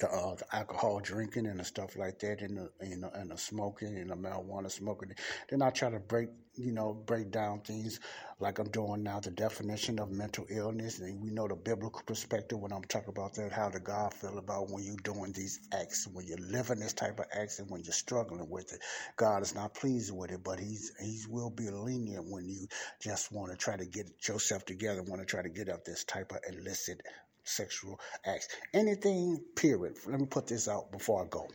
the, 0.00 0.08
uh, 0.10 0.34
the 0.36 0.56
alcohol 0.56 1.00
drinking 1.00 1.46
and 1.46 1.60
the 1.60 1.64
stuff 1.64 1.96
like 1.96 2.18
that, 2.20 2.42
and 2.42 2.58
the 2.58 2.70
you 2.86 2.96
know, 2.98 3.10
and 3.14 3.30
the 3.30 3.38
smoking 3.38 3.96
and 3.98 4.10
the 4.10 4.16
marijuana 4.16 4.70
smoking. 4.70 5.12
Then 5.50 5.62
I 5.62 5.70
try 5.70 5.90
to 5.90 5.98
break, 5.98 6.28
you 6.58 6.72
know, 6.72 6.92
break 6.92 7.30
down 7.30 7.60
things 7.60 8.00
like 8.40 8.58
I'm 8.58 8.70
doing 8.70 9.02
now, 9.02 9.20
the 9.20 9.30
definition 9.30 9.98
of 9.98 10.10
mental 10.10 10.46
illness, 10.48 10.98
and 11.00 11.20
we 11.20 11.30
know 11.30 11.48
the 11.48 11.56
biblical 11.56 12.02
perspective 12.06 12.58
when 12.58 12.72
I'm 12.72 12.84
talking 12.84 13.08
about 13.08 13.34
that, 13.34 13.52
how 13.52 13.68
the 13.68 13.80
God 13.80 14.14
feel 14.14 14.38
about 14.38 14.70
when 14.70 14.84
you're 14.84 14.96
doing 14.96 15.32
these 15.32 15.60
acts, 15.72 16.06
when 16.12 16.26
you're 16.26 16.38
living 16.38 16.80
this 16.80 16.92
type 16.92 17.18
of 17.18 17.26
acts, 17.32 17.58
and 17.58 17.70
when 17.70 17.82
you're 17.82 17.92
struggling 17.92 18.48
with 18.48 18.72
it. 18.72 18.80
God 19.16 19.42
is 19.42 19.54
not 19.54 19.74
pleased 19.74 20.14
with 20.14 20.30
it, 20.30 20.44
but 20.44 20.60
He's 20.60 20.92
He 21.00 21.20
will 21.28 21.50
be 21.50 21.70
lenient 21.70 22.26
when 22.28 22.48
you 22.48 22.66
just 23.00 23.32
want 23.32 23.50
to 23.50 23.56
try 23.56 23.76
to 23.76 23.86
get 23.86 24.06
yourself 24.28 24.64
together, 24.64 25.02
want 25.02 25.20
to 25.20 25.26
try 25.26 25.42
to 25.42 25.48
get 25.48 25.68
up 25.68 25.84
this 25.84 26.04
type 26.04 26.32
of 26.32 26.38
illicit 26.48 27.00
sexual 27.44 27.98
acts. 28.24 28.48
Anything, 28.74 29.42
period. 29.56 29.96
Let 30.06 30.20
me 30.20 30.26
put 30.26 30.46
this 30.46 30.68
out 30.68 30.92
before 30.92 31.24
I 31.24 31.28
go. 31.28 31.48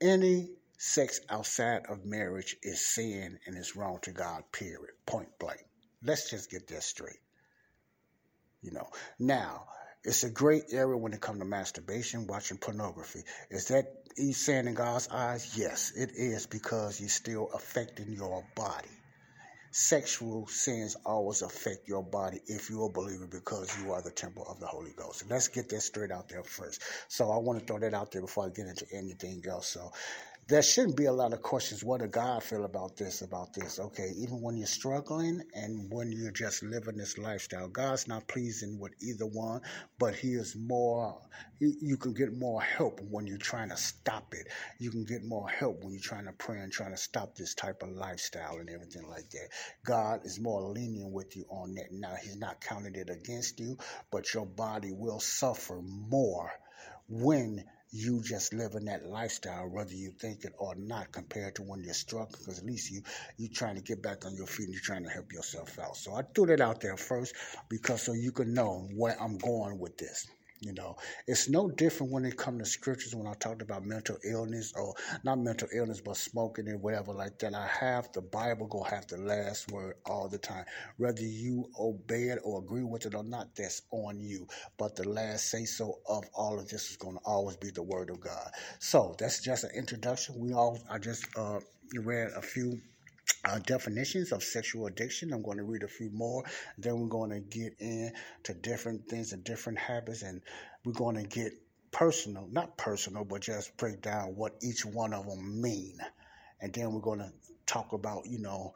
Any 0.00 0.50
sex 0.84 1.20
outside 1.28 1.86
of 1.88 2.04
marriage 2.04 2.56
is 2.60 2.84
sin 2.84 3.38
and 3.46 3.56
is 3.56 3.76
wrong 3.76 4.00
to 4.02 4.10
God, 4.10 4.42
period. 4.50 4.90
Point 5.06 5.28
blank. 5.38 5.64
Let's 6.02 6.28
just 6.28 6.50
get 6.50 6.66
that 6.66 6.82
straight. 6.82 7.20
You 8.62 8.72
know, 8.72 8.88
now, 9.16 9.68
it's 10.02 10.24
a 10.24 10.30
great 10.30 10.64
area 10.72 10.96
when 10.96 11.12
it 11.12 11.20
comes 11.20 11.38
to 11.38 11.44
masturbation, 11.44 12.26
watching 12.26 12.58
pornography. 12.58 13.22
Is 13.48 13.68
that 13.68 13.84
he's 14.16 14.44
saying 14.44 14.66
in 14.66 14.74
God's 14.74 15.06
eyes? 15.08 15.56
Yes, 15.56 15.92
it 15.94 16.10
is 16.16 16.48
because 16.48 16.98
you're 16.98 17.08
still 17.08 17.48
affecting 17.54 18.12
your 18.12 18.44
body 18.56 18.88
sexual 19.72 20.46
sins 20.48 20.96
always 21.06 21.40
affect 21.40 21.88
your 21.88 22.02
body 22.02 22.38
if 22.46 22.68
you're 22.68 22.90
a 22.90 22.92
believer 22.92 23.26
because 23.26 23.74
you 23.80 23.90
are 23.90 24.02
the 24.02 24.10
temple 24.10 24.46
of 24.46 24.60
the 24.60 24.66
Holy 24.66 24.92
Ghost. 24.96 25.24
let's 25.30 25.48
get 25.48 25.70
that 25.70 25.80
straight 25.80 26.10
out 26.10 26.28
there 26.28 26.44
first. 26.44 26.82
So 27.08 27.30
I 27.30 27.38
want 27.38 27.58
to 27.58 27.64
throw 27.64 27.78
that 27.78 27.94
out 27.94 28.12
there 28.12 28.20
before 28.20 28.44
I 28.44 28.48
get 28.50 28.66
into 28.66 28.86
anything 28.92 29.42
else. 29.48 29.68
So 29.68 29.90
there 30.52 30.60
shouldn't 30.62 30.98
be 30.98 31.06
a 31.06 31.12
lot 31.12 31.32
of 31.32 31.40
questions. 31.40 31.82
What 31.82 32.00
does 32.00 32.10
God 32.10 32.42
feel 32.42 32.66
about 32.66 32.94
this, 32.98 33.22
about 33.22 33.54
this? 33.54 33.80
Okay, 33.80 34.12
even 34.18 34.42
when 34.42 34.58
you're 34.58 34.66
struggling 34.66 35.40
and 35.54 35.90
when 35.90 36.12
you're 36.12 36.30
just 36.30 36.62
living 36.62 36.98
this 36.98 37.16
lifestyle, 37.16 37.68
God's 37.68 38.06
not 38.06 38.28
pleasing 38.28 38.78
with 38.78 38.92
either 39.00 39.24
one, 39.24 39.62
but 39.98 40.14
He 40.14 40.34
is 40.34 40.54
more, 40.54 41.18
you 41.58 41.96
can 41.96 42.12
get 42.12 42.36
more 42.36 42.60
help 42.60 43.00
when 43.00 43.26
you're 43.26 43.38
trying 43.38 43.70
to 43.70 43.78
stop 43.78 44.34
it. 44.34 44.46
You 44.78 44.90
can 44.90 45.06
get 45.06 45.24
more 45.24 45.48
help 45.48 45.82
when 45.82 45.94
you're 45.94 46.02
trying 46.02 46.26
to 46.26 46.32
pray 46.32 46.58
and 46.58 46.70
trying 46.70 46.90
to 46.90 46.98
stop 46.98 47.34
this 47.34 47.54
type 47.54 47.82
of 47.82 47.88
lifestyle 47.88 48.58
and 48.58 48.68
everything 48.68 49.08
like 49.08 49.30
that. 49.30 49.48
God 49.86 50.20
is 50.26 50.38
more 50.38 50.60
lenient 50.60 51.12
with 51.12 51.34
you 51.34 51.46
on 51.48 51.72
that. 51.76 51.92
Now, 51.92 52.14
He's 52.22 52.36
not 52.36 52.60
counting 52.60 52.94
it 52.94 53.08
against 53.08 53.58
you, 53.58 53.78
but 54.10 54.34
your 54.34 54.44
body 54.44 54.92
will 54.92 55.20
suffer 55.20 55.80
more 55.80 56.52
when 57.08 57.64
you 57.92 58.22
just 58.22 58.54
living 58.54 58.86
that 58.86 59.06
lifestyle, 59.06 59.68
whether 59.68 59.92
you 59.92 60.10
think 60.10 60.44
it 60.44 60.54
or 60.58 60.74
not, 60.74 61.12
compared 61.12 61.54
to 61.56 61.62
when 61.62 61.84
you're 61.84 61.94
struggling, 61.94 62.40
because 62.40 62.58
at 62.58 62.64
least 62.64 62.90
you 62.90 63.02
you 63.36 63.48
trying 63.48 63.76
to 63.76 63.82
get 63.82 64.02
back 64.02 64.24
on 64.24 64.34
your 64.34 64.46
feet 64.46 64.64
and 64.64 64.72
you're 64.74 64.82
trying 64.82 65.04
to 65.04 65.10
help 65.10 65.32
yourself 65.32 65.78
out. 65.78 65.96
So 65.96 66.14
I 66.14 66.22
threw 66.22 66.46
that 66.46 66.60
out 66.60 66.80
there 66.80 66.96
first 66.96 67.34
because 67.68 68.02
so 68.02 68.14
you 68.14 68.32
can 68.32 68.54
know 68.54 68.88
where 68.94 69.20
I'm 69.20 69.36
going 69.38 69.78
with 69.78 69.98
this. 69.98 70.26
You 70.64 70.72
know, 70.72 70.96
it's 71.26 71.48
no 71.48 71.68
different 71.68 72.12
when 72.12 72.24
it 72.24 72.36
comes 72.36 72.60
to 72.60 72.64
scriptures 72.64 73.16
when 73.16 73.26
I 73.26 73.34
talked 73.34 73.62
about 73.62 73.84
mental 73.84 74.16
illness 74.24 74.72
or 74.76 74.94
not 75.24 75.40
mental 75.40 75.66
illness, 75.74 76.00
but 76.00 76.16
smoking 76.16 76.68
and 76.68 76.80
whatever 76.80 77.12
like 77.12 77.40
that. 77.40 77.52
I 77.52 77.66
have 77.66 78.12
the 78.12 78.22
Bible 78.22 78.68
go 78.68 78.84
have 78.84 79.08
the 79.08 79.16
last 79.16 79.72
word 79.72 79.96
all 80.06 80.28
the 80.28 80.38
time. 80.38 80.64
Whether 80.98 81.22
you 81.22 81.68
obey 81.76 82.28
it 82.28 82.38
or 82.44 82.60
agree 82.60 82.84
with 82.84 83.06
it 83.06 83.16
or 83.16 83.24
not, 83.24 83.56
that's 83.56 83.82
on 83.90 84.20
you. 84.20 84.46
But 84.78 84.94
the 84.94 85.08
last 85.08 85.50
say 85.50 85.64
so 85.64 85.98
of 86.08 86.26
all 86.32 86.60
of 86.60 86.68
this 86.68 86.90
is 86.90 86.96
going 86.96 87.16
to 87.16 87.22
always 87.24 87.56
be 87.56 87.70
the 87.70 87.82
word 87.82 88.10
of 88.10 88.20
God. 88.20 88.52
So 88.78 89.16
that's 89.18 89.42
just 89.42 89.64
an 89.64 89.70
introduction. 89.74 90.38
We 90.38 90.52
all 90.52 90.78
I 90.88 90.98
just 90.98 91.26
uh, 91.36 91.58
read 92.04 92.28
a 92.36 92.42
few 92.42 92.80
uh, 93.44 93.58
definitions 93.60 94.32
of 94.32 94.42
sexual 94.42 94.86
addiction. 94.86 95.32
I'm 95.32 95.42
going 95.42 95.58
to 95.58 95.64
read 95.64 95.82
a 95.82 95.88
few 95.88 96.10
more. 96.10 96.44
Then 96.78 97.00
we're 97.00 97.08
going 97.08 97.30
to 97.30 97.40
get 97.40 97.74
into 97.78 98.54
different 98.60 99.08
things 99.08 99.32
and 99.32 99.42
different 99.44 99.78
habits, 99.78 100.22
and 100.22 100.40
we're 100.84 100.92
going 100.92 101.16
to 101.16 101.24
get 101.24 101.52
personal, 101.90 102.48
not 102.50 102.76
personal, 102.76 103.24
but 103.24 103.42
just 103.42 103.76
break 103.76 104.00
down 104.00 104.34
what 104.36 104.56
each 104.62 104.84
one 104.84 105.12
of 105.12 105.26
them 105.26 105.60
mean. 105.60 105.98
And 106.60 106.72
then 106.72 106.92
we're 106.92 107.00
going 107.00 107.18
to 107.18 107.32
talk 107.66 107.92
about, 107.92 108.26
you 108.26 108.38
know, 108.38 108.74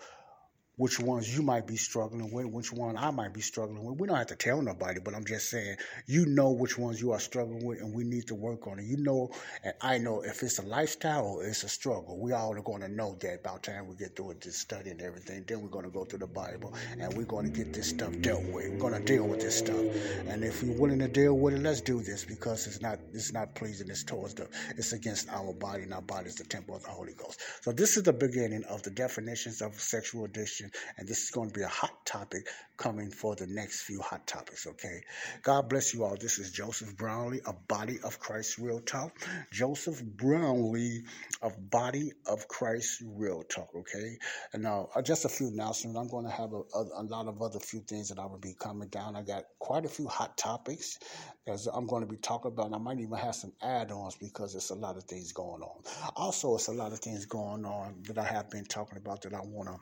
which 0.76 1.00
ones 1.00 1.34
you 1.34 1.42
might 1.42 1.66
be 1.66 1.76
struggling 1.76 2.30
with, 2.30 2.46
which 2.46 2.72
one 2.72 2.96
I 2.96 3.10
might 3.10 3.32
be 3.32 3.40
struggling 3.40 3.82
with. 3.82 3.98
We 3.98 4.06
don't 4.06 4.16
have 4.16 4.26
to 4.28 4.36
tell 4.36 4.60
nobody, 4.60 5.00
but 5.00 5.14
I'm 5.14 5.24
just 5.24 5.50
saying, 5.50 5.76
you 6.06 6.26
know 6.26 6.50
which 6.50 6.76
ones 6.78 7.00
you 7.00 7.12
are 7.12 7.20
struggling 7.20 7.64
with, 7.64 7.80
and 7.80 7.94
we 7.94 8.04
need 8.04 8.26
to 8.28 8.34
work 8.34 8.66
on 8.66 8.78
it. 8.78 8.84
You 8.84 8.98
know, 8.98 9.30
and 9.64 9.74
I 9.80 9.98
know 9.98 10.22
if 10.22 10.42
it's 10.42 10.58
a 10.58 10.62
lifestyle 10.62 11.24
or 11.24 11.44
it's 11.44 11.64
a 11.64 11.68
struggle. 11.68 12.18
We 12.20 12.32
all 12.32 12.54
are 12.54 12.62
going 12.62 12.82
to 12.82 12.88
know 12.88 13.16
that 13.20 13.42
by 13.42 13.54
the 13.54 13.60
time 13.60 13.86
we 13.86 13.96
get 13.96 14.14
through 14.16 14.26
with 14.26 14.40
this 14.40 14.56
study 14.58 14.90
and 14.90 15.00
everything. 15.00 15.44
Then 15.46 15.62
we're 15.62 15.68
going 15.68 15.84
to 15.84 15.90
go 15.90 16.04
through 16.04 16.20
the 16.20 16.26
Bible, 16.26 16.74
and 16.98 17.12
we're 17.16 17.24
going 17.24 17.50
to 17.50 17.50
get 17.50 17.72
this 17.72 17.88
stuff 17.90 18.12
dealt 18.20 18.44
with. 18.44 18.70
We're 18.70 18.78
going 18.78 18.94
to 18.94 19.00
deal 19.00 19.26
with 19.26 19.40
this 19.40 19.58
stuff, 19.58 19.84
and 20.28 20.44
if 20.44 20.62
you're 20.62 20.78
willing 20.78 20.98
to 20.98 21.08
deal 21.08 21.36
with 21.38 21.54
it, 21.54 21.62
let's 21.62 21.80
do 21.80 22.02
this 22.02 22.24
because 22.24 22.66
it's 22.66 22.82
not 22.82 22.98
it's 23.12 23.32
not 23.32 23.54
pleasing. 23.54 23.88
It's 23.88 24.04
towards 24.04 24.34
the 24.34 24.48
it's 24.76 24.92
against 24.92 25.28
our 25.30 25.52
body, 25.52 25.84
and 25.84 25.94
our 25.94 26.02
body 26.02 26.26
is 26.26 26.34
the 26.34 26.44
temple 26.44 26.76
of 26.76 26.82
the 26.82 26.90
Holy 26.90 27.14
Ghost. 27.14 27.40
So 27.62 27.72
this 27.72 27.96
is 27.96 28.02
the 28.02 28.12
beginning 28.12 28.64
of 28.64 28.82
the 28.82 28.90
definitions 28.90 29.62
of 29.62 29.80
sexual 29.80 30.24
addiction, 30.24 30.65
and 30.96 31.08
this 31.08 31.24
is 31.24 31.30
going 31.30 31.48
to 31.48 31.54
be 31.54 31.62
a 31.62 31.68
hot 31.68 32.04
topic 32.04 32.46
coming 32.76 33.10
for 33.10 33.34
the 33.34 33.46
next 33.46 33.82
few 33.82 34.00
hot 34.00 34.26
topics, 34.26 34.66
okay? 34.66 35.00
God 35.42 35.68
bless 35.68 35.94
you 35.94 36.04
all. 36.04 36.16
This 36.16 36.38
is 36.38 36.52
Joseph 36.52 36.96
Brownlee 36.96 37.40
of 37.46 37.66
Body 37.68 37.98
of 38.04 38.18
Christ 38.20 38.58
Real 38.58 38.80
Talk. 38.80 39.16
Joseph 39.50 40.02
Brownlee 40.02 41.04
of 41.42 41.70
Body 41.70 42.12
of 42.26 42.46
Christ 42.48 43.02
Real 43.04 43.42
Talk, 43.42 43.70
okay? 43.74 44.18
And 44.52 44.62
now, 44.62 44.88
uh, 44.94 45.02
just 45.02 45.24
a 45.24 45.28
few 45.28 45.48
announcements. 45.48 45.98
I'm 45.98 46.08
going 46.08 46.26
to 46.26 46.30
have 46.30 46.52
a, 46.52 46.62
a, 46.74 47.02
a, 47.02 47.04
lot 47.04 47.26
of 47.26 47.40
other 47.40 47.58
few 47.58 47.80
things 47.80 48.08
that 48.10 48.18
I 48.18 48.26
will 48.26 48.38
be 48.38 48.54
coming 48.58 48.88
down. 48.88 49.16
I 49.16 49.22
got 49.22 49.44
quite 49.58 49.84
a 49.84 49.88
few 49.88 50.06
hot 50.06 50.36
topics 50.36 50.98
that 51.46 51.66
I'm 51.72 51.86
going 51.86 52.02
to 52.02 52.10
be 52.10 52.18
talking 52.18 52.52
about. 52.52 52.72
I 52.72 52.78
might 52.78 53.00
even 53.00 53.16
have 53.16 53.34
some 53.34 53.52
add-ons 53.62 54.16
because 54.16 54.52
there's 54.52 54.70
a 54.70 54.74
lot 54.74 54.96
of 54.96 55.04
things 55.04 55.32
going 55.32 55.62
on. 55.62 55.82
Also, 56.14 56.54
it's 56.56 56.68
a 56.68 56.72
lot 56.72 56.92
of 56.92 56.98
things 56.98 57.24
going 57.24 57.64
on 57.64 58.02
that 58.06 58.18
I 58.18 58.24
have 58.24 58.50
been 58.50 58.64
talking 58.64 58.98
about 58.98 59.22
that 59.22 59.34
I 59.34 59.40
want 59.40 59.68
to 59.68 59.76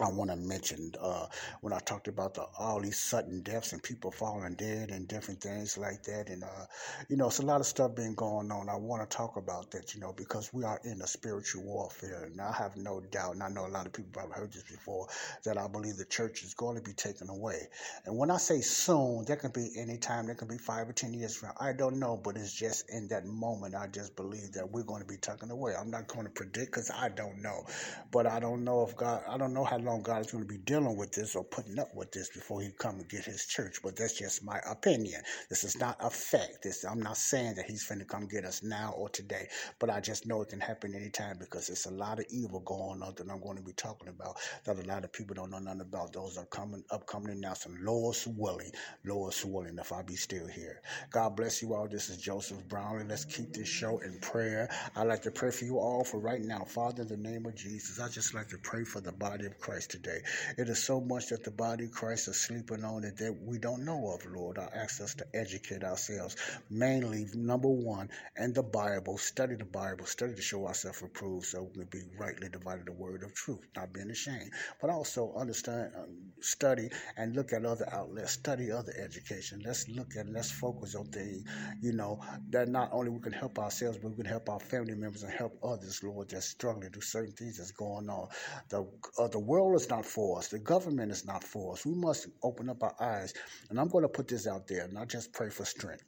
I 0.00 0.08
want 0.08 0.30
to 0.30 0.36
mention 0.36 0.92
uh, 1.00 1.26
when 1.60 1.72
I 1.72 1.78
talked 1.78 2.08
about 2.08 2.34
the, 2.34 2.46
all 2.58 2.80
these 2.80 2.98
sudden 2.98 3.42
deaths 3.42 3.72
and 3.72 3.82
people 3.82 4.10
falling 4.10 4.54
dead 4.54 4.90
and 4.90 5.06
different 5.06 5.40
things 5.40 5.78
like 5.78 6.02
that. 6.04 6.28
And, 6.28 6.42
uh, 6.42 6.66
you 7.08 7.16
know, 7.16 7.28
it's 7.28 7.38
a 7.38 7.46
lot 7.46 7.60
of 7.60 7.66
stuff 7.66 7.94
been 7.94 8.14
going 8.14 8.50
on. 8.50 8.68
I 8.68 8.76
want 8.76 9.08
to 9.08 9.16
talk 9.16 9.36
about 9.36 9.70
that, 9.70 9.94
you 9.94 10.00
know, 10.00 10.12
because 10.12 10.52
we 10.52 10.64
are 10.64 10.80
in 10.84 11.00
a 11.02 11.06
spiritual 11.06 11.62
warfare. 11.62 12.24
And 12.24 12.40
I 12.40 12.52
have 12.52 12.76
no 12.76 13.00
doubt, 13.00 13.34
and 13.34 13.42
I 13.42 13.48
know 13.48 13.66
a 13.66 13.68
lot 13.68 13.86
of 13.86 13.92
people 13.92 14.20
have 14.20 14.32
heard 14.32 14.52
this 14.52 14.64
before, 14.64 15.06
that 15.44 15.58
I 15.58 15.68
believe 15.68 15.96
the 15.96 16.04
church 16.04 16.42
is 16.42 16.54
going 16.54 16.76
to 16.76 16.82
be 16.82 16.92
taken 16.92 17.28
away. 17.28 17.68
And 18.04 18.16
when 18.16 18.30
I 18.30 18.38
say 18.38 18.60
soon, 18.60 19.24
that 19.26 19.40
can 19.40 19.52
be 19.52 19.70
any 19.76 19.98
time. 19.98 20.26
That 20.26 20.38
can 20.38 20.48
be 20.48 20.58
five 20.58 20.88
or 20.88 20.92
10 20.92 21.14
years 21.14 21.36
from. 21.36 21.50
I 21.60 21.72
don't 21.72 21.98
know, 21.98 22.16
but 22.16 22.36
it's 22.36 22.52
just 22.52 22.90
in 22.90 23.08
that 23.08 23.26
moment, 23.26 23.74
I 23.74 23.86
just 23.86 24.16
believe 24.16 24.52
that 24.52 24.70
we're 24.70 24.82
going 24.82 25.02
to 25.02 25.08
be 25.08 25.16
taken 25.16 25.50
away. 25.50 25.74
I'm 25.78 25.90
not 25.90 26.08
going 26.08 26.24
to 26.24 26.32
predict 26.32 26.72
because 26.72 26.90
I 26.90 27.10
don't 27.10 27.40
know. 27.42 27.64
But 28.10 28.26
I 28.26 28.40
don't 28.40 28.64
know 28.64 28.82
if 28.86 28.96
God, 28.96 29.22
I 29.28 29.38
don't 29.38 29.54
know 29.54 29.64
how 29.64 29.78
long 29.84 30.02
God 30.02 30.22
is 30.24 30.32
going 30.32 30.44
to 30.44 30.48
be 30.48 30.58
dealing 30.58 30.96
with 30.96 31.12
this 31.12 31.36
or 31.36 31.44
putting 31.44 31.78
up 31.78 31.94
with 31.94 32.12
this 32.12 32.30
before 32.30 32.62
he 32.62 32.70
come 32.78 32.96
and 32.96 33.08
get 33.08 33.24
his 33.24 33.46
church. 33.46 33.80
But 33.82 33.96
that's 33.96 34.18
just 34.18 34.44
my 34.44 34.60
opinion. 34.70 35.22
This 35.50 35.64
is 35.64 35.78
not 35.78 35.96
a 36.00 36.10
fact. 36.10 36.62
This, 36.64 36.84
I'm 36.84 37.00
not 37.02 37.16
saying 37.18 37.56
that 37.56 37.66
he's 37.66 37.84
going 37.84 38.00
to 38.00 38.04
come 38.04 38.26
get 38.26 38.44
us 38.44 38.62
now 38.62 38.94
or 38.96 39.08
today, 39.10 39.48
but 39.78 39.90
I 39.90 40.00
just 40.00 40.26
know 40.26 40.42
it 40.42 40.48
can 40.50 40.60
happen 40.60 40.94
anytime 40.94 41.38
because 41.38 41.68
it's 41.68 41.86
a 41.86 41.90
lot 41.92 42.18
of 42.18 42.26
evil 42.30 42.60
going 42.60 43.02
on 43.02 43.14
that 43.16 43.30
I'm 43.30 43.40
going 43.40 43.56
to 43.58 43.62
be 43.62 43.72
talking 43.72 44.08
about 44.08 44.36
that 44.64 44.78
a 44.78 44.88
lot 44.88 45.04
of 45.04 45.12
people 45.12 45.34
don't 45.34 45.50
know 45.50 45.58
nothing 45.58 45.80
about. 45.80 46.12
Those 46.12 46.38
are 46.38 46.46
coming 46.46 46.84
upcoming 46.90 47.32
announcements. 47.32 47.82
Lord 47.82 48.16
willing, 48.36 48.72
Lord 49.04 49.34
willing, 49.44 49.78
if 49.78 49.92
I 49.92 50.02
be 50.02 50.16
still 50.16 50.46
here. 50.46 50.80
God 51.10 51.36
bless 51.36 51.62
you 51.62 51.74
all. 51.74 51.88
This 51.88 52.10
is 52.10 52.18
Joseph 52.18 52.66
Brownlee. 52.68 53.04
Let's 53.08 53.24
keep 53.24 53.52
this 53.52 53.68
show 53.68 53.98
in 53.98 54.18
prayer. 54.20 54.70
I'd 54.96 55.06
like 55.06 55.22
to 55.22 55.30
pray 55.30 55.50
for 55.50 55.64
you 55.64 55.78
all 55.78 56.04
for 56.04 56.18
right 56.18 56.40
now. 56.42 56.64
Father, 56.64 57.02
in 57.02 57.08
the 57.08 57.16
name 57.16 57.46
of 57.46 57.54
Jesus, 57.54 58.00
I 58.00 58.08
just 58.08 58.34
like 58.34 58.48
to 58.48 58.58
pray 58.58 58.84
for 58.84 59.00
the 59.00 59.12
body 59.12 59.46
of 59.46 59.58
Christ. 59.58 59.73
Christ 59.74 59.90
today. 59.90 60.20
It 60.56 60.68
is 60.68 60.80
so 60.84 61.00
much 61.00 61.30
that 61.30 61.42
the 61.42 61.50
body 61.50 61.86
of 61.86 61.90
Christ 61.90 62.28
is 62.28 62.40
sleeping 62.40 62.84
on 62.84 63.02
it 63.02 63.16
that 63.16 63.36
we 63.42 63.58
don't 63.58 63.84
know 63.84 64.14
of, 64.14 64.24
Lord. 64.32 64.56
I 64.56 64.68
ask 64.72 65.00
us 65.00 65.16
to 65.16 65.26
educate 65.34 65.82
ourselves. 65.82 66.36
Mainly, 66.70 67.26
number 67.34 67.66
one, 67.66 68.08
and 68.36 68.54
the 68.54 68.62
Bible. 68.62 69.18
Study 69.18 69.56
the 69.56 69.64
Bible. 69.64 70.06
Study 70.06 70.34
to 70.36 70.42
show 70.42 70.68
ourselves 70.68 71.02
approved 71.02 71.46
so 71.46 71.64
we 71.64 71.80
can 71.80 71.88
be 71.90 72.02
rightly 72.20 72.48
divided 72.48 72.86
the 72.86 72.92
word 72.92 73.24
of 73.24 73.34
truth, 73.34 73.66
not 73.74 73.92
being 73.92 74.10
ashamed. 74.10 74.52
But 74.80 74.90
also 74.90 75.34
understand, 75.36 75.90
um, 75.96 76.18
study, 76.40 76.90
and 77.16 77.34
look 77.34 77.52
at 77.52 77.64
other 77.64 77.88
outlets. 77.92 78.30
Study 78.30 78.70
other 78.70 78.94
education. 78.96 79.60
Let's 79.66 79.88
look 79.88 80.12
at, 80.16 80.28
let's 80.28 80.52
focus 80.52 80.94
on 80.94 81.06
things, 81.06 81.42
you 81.80 81.94
know, 81.94 82.20
that 82.50 82.68
not 82.68 82.90
only 82.92 83.10
we 83.10 83.18
can 83.18 83.32
help 83.32 83.58
ourselves, 83.58 83.98
but 84.00 84.10
we 84.10 84.16
can 84.18 84.26
help 84.26 84.48
our 84.48 84.60
family 84.60 84.94
members 84.94 85.24
and 85.24 85.32
help 85.32 85.58
others, 85.64 86.00
Lord, 86.04 86.30
that's 86.30 86.46
struggling 86.46 86.92
do 86.92 87.00
certain 87.00 87.32
things 87.32 87.58
that's 87.58 87.72
going 87.72 88.08
on. 88.08 88.28
The, 88.68 88.86
uh, 89.18 89.28
the 89.28 89.40
world 89.40 89.63
world 89.64 89.80
is 89.80 89.88
not 89.88 90.04
for 90.04 90.38
us. 90.38 90.48
The 90.48 90.58
government 90.58 91.10
is 91.10 91.24
not 91.24 91.42
for 91.42 91.72
us. 91.72 91.86
We 91.86 91.94
must 91.94 92.28
open 92.42 92.68
up 92.68 92.82
our 92.82 92.94
eyes. 93.00 93.34
And 93.70 93.80
I'm 93.80 93.88
going 93.88 94.02
to 94.02 94.08
put 94.08 94.28
this 94.28 94.46
out 94.46 94.66
there, 94.66 94.88
not 94.92 95.08
just 95.08 95.32
pray 95.32 95.50
for 95.50 95.64
strength. 95.64 96.04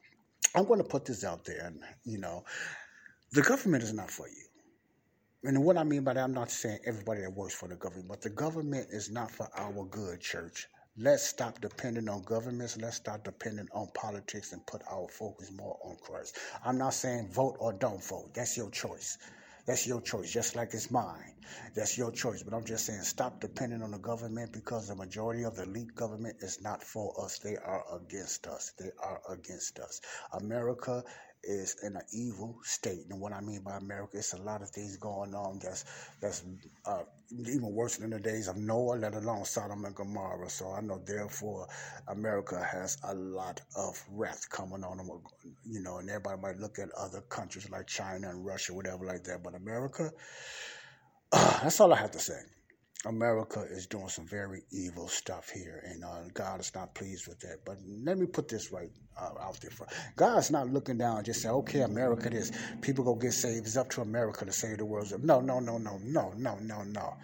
I'm 0.54 0.64
going 0.64 0.78
to 0.78 0.88
put 0.88 1.04
this 1.04 1.24
out 1.24 1.44
there, 1.44 1.66
and 1.66 1.82
you 2.04 2.18
know, 2.18 2.44
the 3.32 3.42
government 3.42 3.82
is 3.82 3.92
not 3.92 4.10
for 4.10 4.26
you. 4.28 4.44
And 5.44 5.62
what 5.64 5.76
I 5.76 5.84
mean 5.84 6.02
by 6.02 6.14
that, 6.14 6.24
I'm 6.24 6.32
not 6.32 6.50
saying 6.50 6.78
everybody 6.86 7.20
that 7.22 7.32
works 7.32 7.54
for 7.54 7.68
the 7.68 7.76
government, 7.76 8.08
but 8.08 8.22
the 8.22 8.30
government 8.30 8.88
is 8.90 9.10
not 9.10 9.30
for 9.30 9.48
our 9.56 9.84
good, 9.84 10.20
church. 10.20 10.66
Let's 10.98 11.24
stop 11.24 11.60
depending 11.60 12.08
on 12.08 12.22
governments. 12.22 12.78
Let's 12.78 12.96
stop 12.96 13.22
depending 13.22 13.68
on 13.72 13.88
politics 13.94 14.52
and 14.52 14.64
put 14.66 14.82
our 14.90 15.08
focus 15.08 15.50
more 15.52 15.78
on 15.84 15.96
Christ. 16.02 16.38
I'm 16.64 16.78
not 16.78 16.94
saying 16.94 17.28
vote 17.28 17.56
or 17.58 17.74
don't 17.74 18.02
vote. 18.02 18.32
That's 18.34 18.56
your 18.56 18.70
choice. 18.70 19.18
That's 19.66 19.86
your 19.86 20.00
choice, 20.00 20.32
just 20.32 20.54
like 20.54 20.74
it's 20.74 20.90
mine. 20.90 21.34
That's 21.74 21.98
your 21.98 22.12
choice. 22.12 22.42
But 22.42 22.54
I'm 22.54 22.64
just 22.64 22.86
saying, 22.86 23.02
stop 23.02 23.40
depending 23.40 23.82
on 23.82 23.90
the 23.90 23.98
government 23.98 24.52
because 24.52 24.88
the 24.88 24.94
majority 24.94 25.44
of 25.44 25.56
the 25.56 25.64
elite 25.64 25.94
government 25.94 26.36
is 26.40 26.62
not 26.62 26.82
for 26.84 27.12
us. 27.24 27.38
They 27.38 27.56
are 27.56 27.84
against 27.94 28.46
us. 28.46 28.72
They 28.78 28.90
are 29.02 29.20
against 29.28 29.80
us. 29.80 30.00
America 30.32 31.02
is 31.46 31.76
in 31.82 31.96
an 31.96 32.02
evil 32.12 32.58
state. 32.62 33.06
And 33.10 33.20
what 33.20 33.32
I 33.32 33.40
mean 33.40 33.62
by 33.62 33.76
America, 33.76 34.18
it's 34.18 34.32
a 34.32 34.42
lot 34.42 34.62
of 34.62 34.70
things 34.70 34.96
going 34.96 35.34
on 35.34 35.60
that's 35.62 35.84
that's 36.20 36.44
uh, 36.84 37.02
even 37.30 37.72
worse 37.72 37.96
than 37.96 38.10
the 38.10 38.20
days 38.20 38.48
of 38.48 38.56
Noah, 38.56 38.96
let 38.96 39.14
alone 39.14 39.44
Sodom 39.44 39.84
and 39.84 39.94
Gomorrah. 39.94 40.48
So 40.50 40.72
I 40.72 40.80
know, 40.80 41.00
therefore, 41.04 41.66
America 42.08 42.62
has 42.62 42.98
a 43.04 43.14
lot 43.14 43.60
of 43.76 44.02
wrath 44.10 44.48
coming 44.50 44.84
on 44.84 44.98
them. 44.98 45.10
You 45.64 45.80
know, 45.80 45.98
and 45.98 46.08
everybody 46.08 46.40
might 46.40 46.58
look 46.58 46.78
at 46.78 46.90
other 46.92 47.20
countries 47.22 47.68
like 47.70 47.86
China 47.86 48.30
and 48.30 48.44
Russia, 48.44 48.74
whatever 48.74 49.04
like 49.04 49.24
that. 49.24 49.42
But 49.42 49.54
America, 49.54 50.10
uh, 51.32 51.58
that's 51.62 51.80
all 51.80 51.92
I 51.92 51.98
have 51.98 52.12
to 52.12 52.20
say. 52.20 52.40
America 53.06 53.64
is 53.70 53.86
doing 53.86 54.08
some 54.08 54.26
very 54.26 54.62
evil 54.70 55.08
stuff 55.08 55.48
here, 55.50 55.82
and 55.86 56.04
uh, 56.04 56.22
God 56.34 56.60
is 56.60 56.72
not 56.74 56.94
pleased 56.94 57.28
with 57.28 57.38
that. 57.40 57.58
But 57.64 57.78
let 58.04 58.18
me 58.18 58.26
put 58.26 58.48
this 58.48 58.72
right 58.72 58.90
uh, 59.20 59.30
out 59.40 59.60
there: 59.60 59.70
for 59.70 59.86
God's 60.16 60.50
not 60.50 60.68
looking 60.72 60.98
down 60.98 61.18
and 61.18 61.26
just 61.26 61.42
say, 61.42 61.48
"Okay, 61.48 61.80
America, 61.80 62.28
this 62.28 62.52
people 62.82 63.04
go 63.04 63.14
get 63.14 63.32
saved. 63.32 63.66
It's 63.66 63.76
up 63.76 63.90
to 63.90 64.00
America 64.02 64.44
to 64.44 64.52
save 64.52 64.78
the 64.78 64.84
world." 64.84 65.12
No, 65.22 65.40
no, 65.40 65.60
no, 65.60 65.78
no, 65.78 65.98
no, 66.02 66.32
no, 66.36 66.56
no, 66.56 66.82
no. 66.82 67.14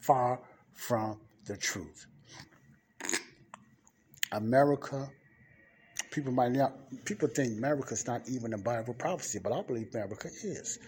Far 0.00 0.40
from 0.72 1.20
the 1.44 1.56
truth. 1.56 2.06
America 4.32 5.08
people 6.16 6.32
might 6.32 6.50
not 6.50 6.72
people 7.04 7.28
think 7.28 7.58
America's 7.58 8.06
not 8.06 8.22
even 8.26 8.54
a 8.54 8.58
Bible 8.58 8.94
prophecy, 8.94 9.38
but 9.38 9.52
I 9.52 9.60
believe 9.60 9.88
America 9.94 10.28
is. 10.28 10.78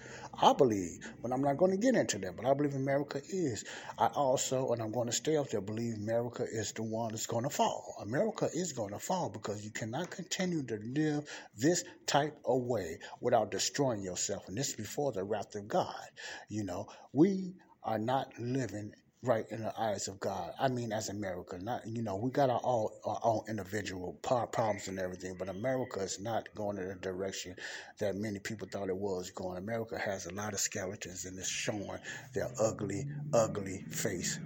I 0.41 0.55
believe, 0.55 1.01
but 1.21 1.33
I'm 1.33 1.43
not 1.43 1.59
going 1.59 1.71
to 1.73 1.77
get 1.77 1.95
into 1.95 2.19
that, 2.21 2.35
but 2.35 2.47
I 2.47 2.55
believe 2.55 2.75
America 2.75 3.21
is. 3.29 3.62
I 3.99 4.07
also, 4.07 4.73
and 4.73 4.81
I'm 4.81 4.91
going 4.91 5.09
to 5.09 5.12
stay 5.12 5.37
up 5.37 5.51
there, 5.51 5.61
believe 5.61 5.97
America 5.97 6.47
is 6.51 6.73
the 6.73 6.83
one 6.83 7.11
that's 7.11 7.27
going 7.27 7.45
to 7.45 7.51
fall. 7.51 7.95
America 8.01 8.49
is 8.55 8.73
going 8.73 8.93
to 8.95 8.99
fall 8.99 9.29
because 9.29 9.62
you 9.62 9.71
cannot 9.71 10.11
continue 10.11 10.62
to 10.62 10.79
live 10.95 11.29
this 11.55 11.85
type 12.07 12.38
of 12.47 12.62
way 12.62 12.99
without 13.21 13.51
destroying 13.51 14.03
yourself. 14.03 14.49
And 14.49 14.57
this 14.57 14.71
is 14.71 14.77
before 14.77 15.12
the 15.12 15.25
wrath 15.25 15.55
of 15.57 15.69
God. 15.69 16.09
You 16.49 16.64
know, 16.64 16.87
we 17.12 17.53
are 17.85 17.99
not 17.99 18.29
living 18.38 18.93
right 19.23 19.47
in 19.51 19.63
the 19.63 19.81
eyes 19.81 20.07
of 20.07 20.21
God. 20.21 20.53
I 20.61 20.69
mean, 20.69 20.93
as 20.93 21.09
America, 21.09 21.59
not 21.61 21.87
you 21.87 22.03
know, 22.03 22.17
we 22.17 22.31
got 22.31 22.51
our 22.51 22.61
own, 22.63 22.89
our 23.05 23.21
own 23.23 23.43
individual 23.49 24.13
problems 24.23 24.89
and 24.89 24.99
everything, 24.99 25.35
but 25.39 25.49
America 25.49 26.01
is 26.01 26.21
not 26.21 26.49
going 26.55 26.79
in 26.79 26.89
the 26.89 26.95
direction 26.95 27.57
that 27.99 28.15
many 28.15 28.39
people 28.39 28.69
thought 28.71 28.89
it 28.89 28.97
was 28.97 29.31
going. 29.31 29.59
America 29.59 29.99
has 29.99 30.27
a 30.27 30.35
lot 30.35 30.53
of 30.53 30.61
skeletons 30.61 31.25
and 31.25 31.39
it's 31.39 31.49
showing 31.49 31.99
their 32.35 32.51
ugly, 32.61 33.07
ugly 33.33 33.85
face 33.91 34.39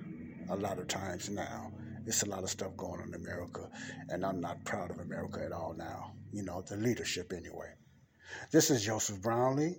a 0.48 0.56
lot 0.56 0.78
of 0.78 0.88
times 0.88 1.28
now. 1.28 1.70
It's 2.06 2.22
a 2.22 2.28
lot 2.28 2.42
of 2.42 2.50
stuff 2.50 2.76
going 2.76 3.00
on 3.00 3.08
in 3.08 3.14
America, 3.14 3.68
and 4.08 4.26
I'm 4.26 4.40
not 4.40 4.64
proud 4.64 4.90
of 4.90 4.98
America 4.98 5.40
at 5.44 5.52
all 5.52 5.72
now. 5.76 6.12
You 6.32 6.42
know, 6.42 6.62
the 6.62 6.76
leadership 6.76 7.32
anyway. 7.32 7.72
This 8.50 8.70
is 8.70 8.84
Joseph 8.84 9.22
Brownlee. 9.22 9.76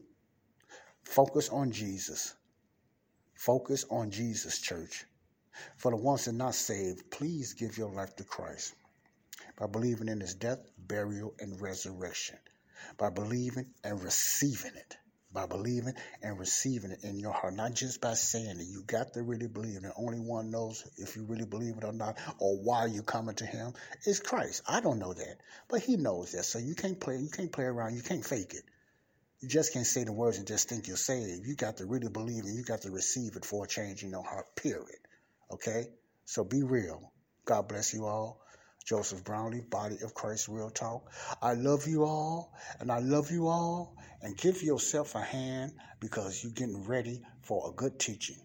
Focus 1.04 1.50
on 1.50 1.72
Jesus. 1.72 2.36
Focus 3.36 3.86
on 3.90 4.12
Jesus, 4.12 4.60
church. 4.60 5.06
For 5.78 5.92
the 5.92 5.98
ones 5.98 6.26
that 6.26 6.32
are 6.32 6.38
not 6.38 6.56
saved, 6.56 7.10
please 7.12 7.54
give 7.54 7.78
your 7.78 7.92
life 7.92 8.16
to 8.18 8.24
Christ 8.24 8.74
by 9.58 9.68
believing 9.68 10.08
in 10.10 10.20
his 10.20 10.34
death, 10.34 10.60
burial, 10.78 11.34
and 11.40 11.62
resurrection. 11.62 12.38
By 12.98 13.10
believing 13.10 13.68
and 13.84 14.02
receiving 14.04 14.76
it. 14.76 14.98
by 15.34 15.48
believing 15.48 15.96
and 16.22 16.40
receiving 16.40 16.92
it 16.92 17.04
in 17.04 17.20
your 17.20 17.34
heart, 17.34 17.56
not 17.56 17.74
just 17.74 18.00
by 18.00 18.14
saying 18.14 18.60
it. 18.60 18.68
You 18.68 18.84
got 18.86 19.14
to 19.14 19.24
really 19.24 19.48
believe 19.48 19.84
it. 19.84 19.92
Only 19.98 20.20
one 20.20 20.52
knows 20.52 20.84
if 20.98 21.16
you 21.16 21.24
really 21.24 21.46
believe 21.46 21.78
it 21.78 21.84
or 21.84 21.92
not, 21.92 22.18
or 22.40 22.58
why 22.58 22.86
you're 22.86 23.04
coming 23.04 23.36
to 23.36 23.46
Him 23.46 23.74
is 24.06 24.20
Christ. 24.20 24.62
I 24.68 24.80
don't 24.80 25.00
know 25.00 25.14
that, 25.14 25.38
but 25.68 25.82
He 25.82 25.98
knows 25.98 26.32
that. 26.34 26.44
So 26.46 26.60
you 26.60 26.76
can't 26.76 27.00
play. 27.00 27.18
You 27.18 27.30
can't 27.30 27.52
play 27.52 27.66
around. 27.66 27.96
You 27.96 28.04
can't 28.04 28.24
fake 28.26 28.54
it. 28.54 28.64
You 29.44 29.50
just 29.50 29.74
can't 29.74 29.86
say 29.86 30.06
the 30.06 30.14
words 30.14 30.38
and 30.38 30.48
just 30.48 30.70
think 30.70 30.88
you're 30.88 30.96
saved. 30.96 31.46
You 31.46 31.56
got 31.56 31.76
to 31.78 31.86
really 31.86 32.08
believe 32.08 32.46
and 32.46 32.56
you 32.56 32.64
got 32.64 32.84
to 32.84 32.92
receive 32.92 33.36
it 33.36 33.44
for 33.44 33.66
a 33.66 33.68
change 33.68 34.02
in 34.02 34.10
your 34.10 34.24
heart. 34.24 34.56
Period. 34.56 35.02
Okay. 35.52 35.88
So 36.24 36.46
be 36.46 36.64
real. 36.64 37.12
God 37.44 37.68
bless 37.68 37.94
you 37.94 38.06
all. 38.06 38.40
Joseph 38.86 39.26
Brownlee, 39.26 39.60
Body 39.70 39.98
of 40.02 40.14
Christ 40.14 40.48
Real 40.48 40.70
Talk. 40.70 41.12
I 41.42 41.56
love 41.56 41.86
you 41.88 42.06
all, 42.06 42.54
and 42.80 42.90
I 42.90 43.00
love 43.00 43.32
you 43.32 43.48
all, 43.50 43.98
and 44.22 44.38
give 44.38 44.64
yourself 44.64 45.14
a 45.16 45.22
hand 45.22 45.74
because 46.00 46.42
you're 46.42 46.54
getting 46.54 46.86
ready 46.88 47.22
for 47.42 47.70
a 47.70 47.74
good 47.74 48.00
teaching. 48.00 48.38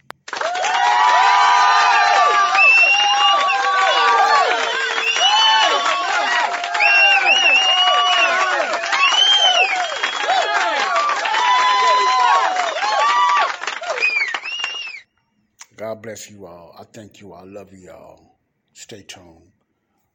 God 15.79 15.98
bless 16.09 16.31
you 16.31 16.47
all. 16.47 16.75
I 16.79 16.85
thank 16.85 17.21
you. 17.21 17.35
I 17.35 17.43
love 17.45 17.71
you 17.71 17.91
all. 17.91 18.39
Stay 18.73 19.03
tuned 19.03 19.53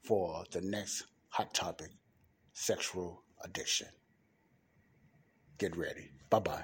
for 0.02 0.44
the 0.50 0.60
next 0.60 1.04
hot 1.30 1.54
topic 1.54 1.92
sexual 2.52 3.22
addiction. 3.44 3.90
Get 5.60 5.78
ready. 5.78 6.10
Bye 6.32 6.40
bye. 6.40 6.64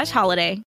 slash 0.00 0.10
holiday. 0.10 0.62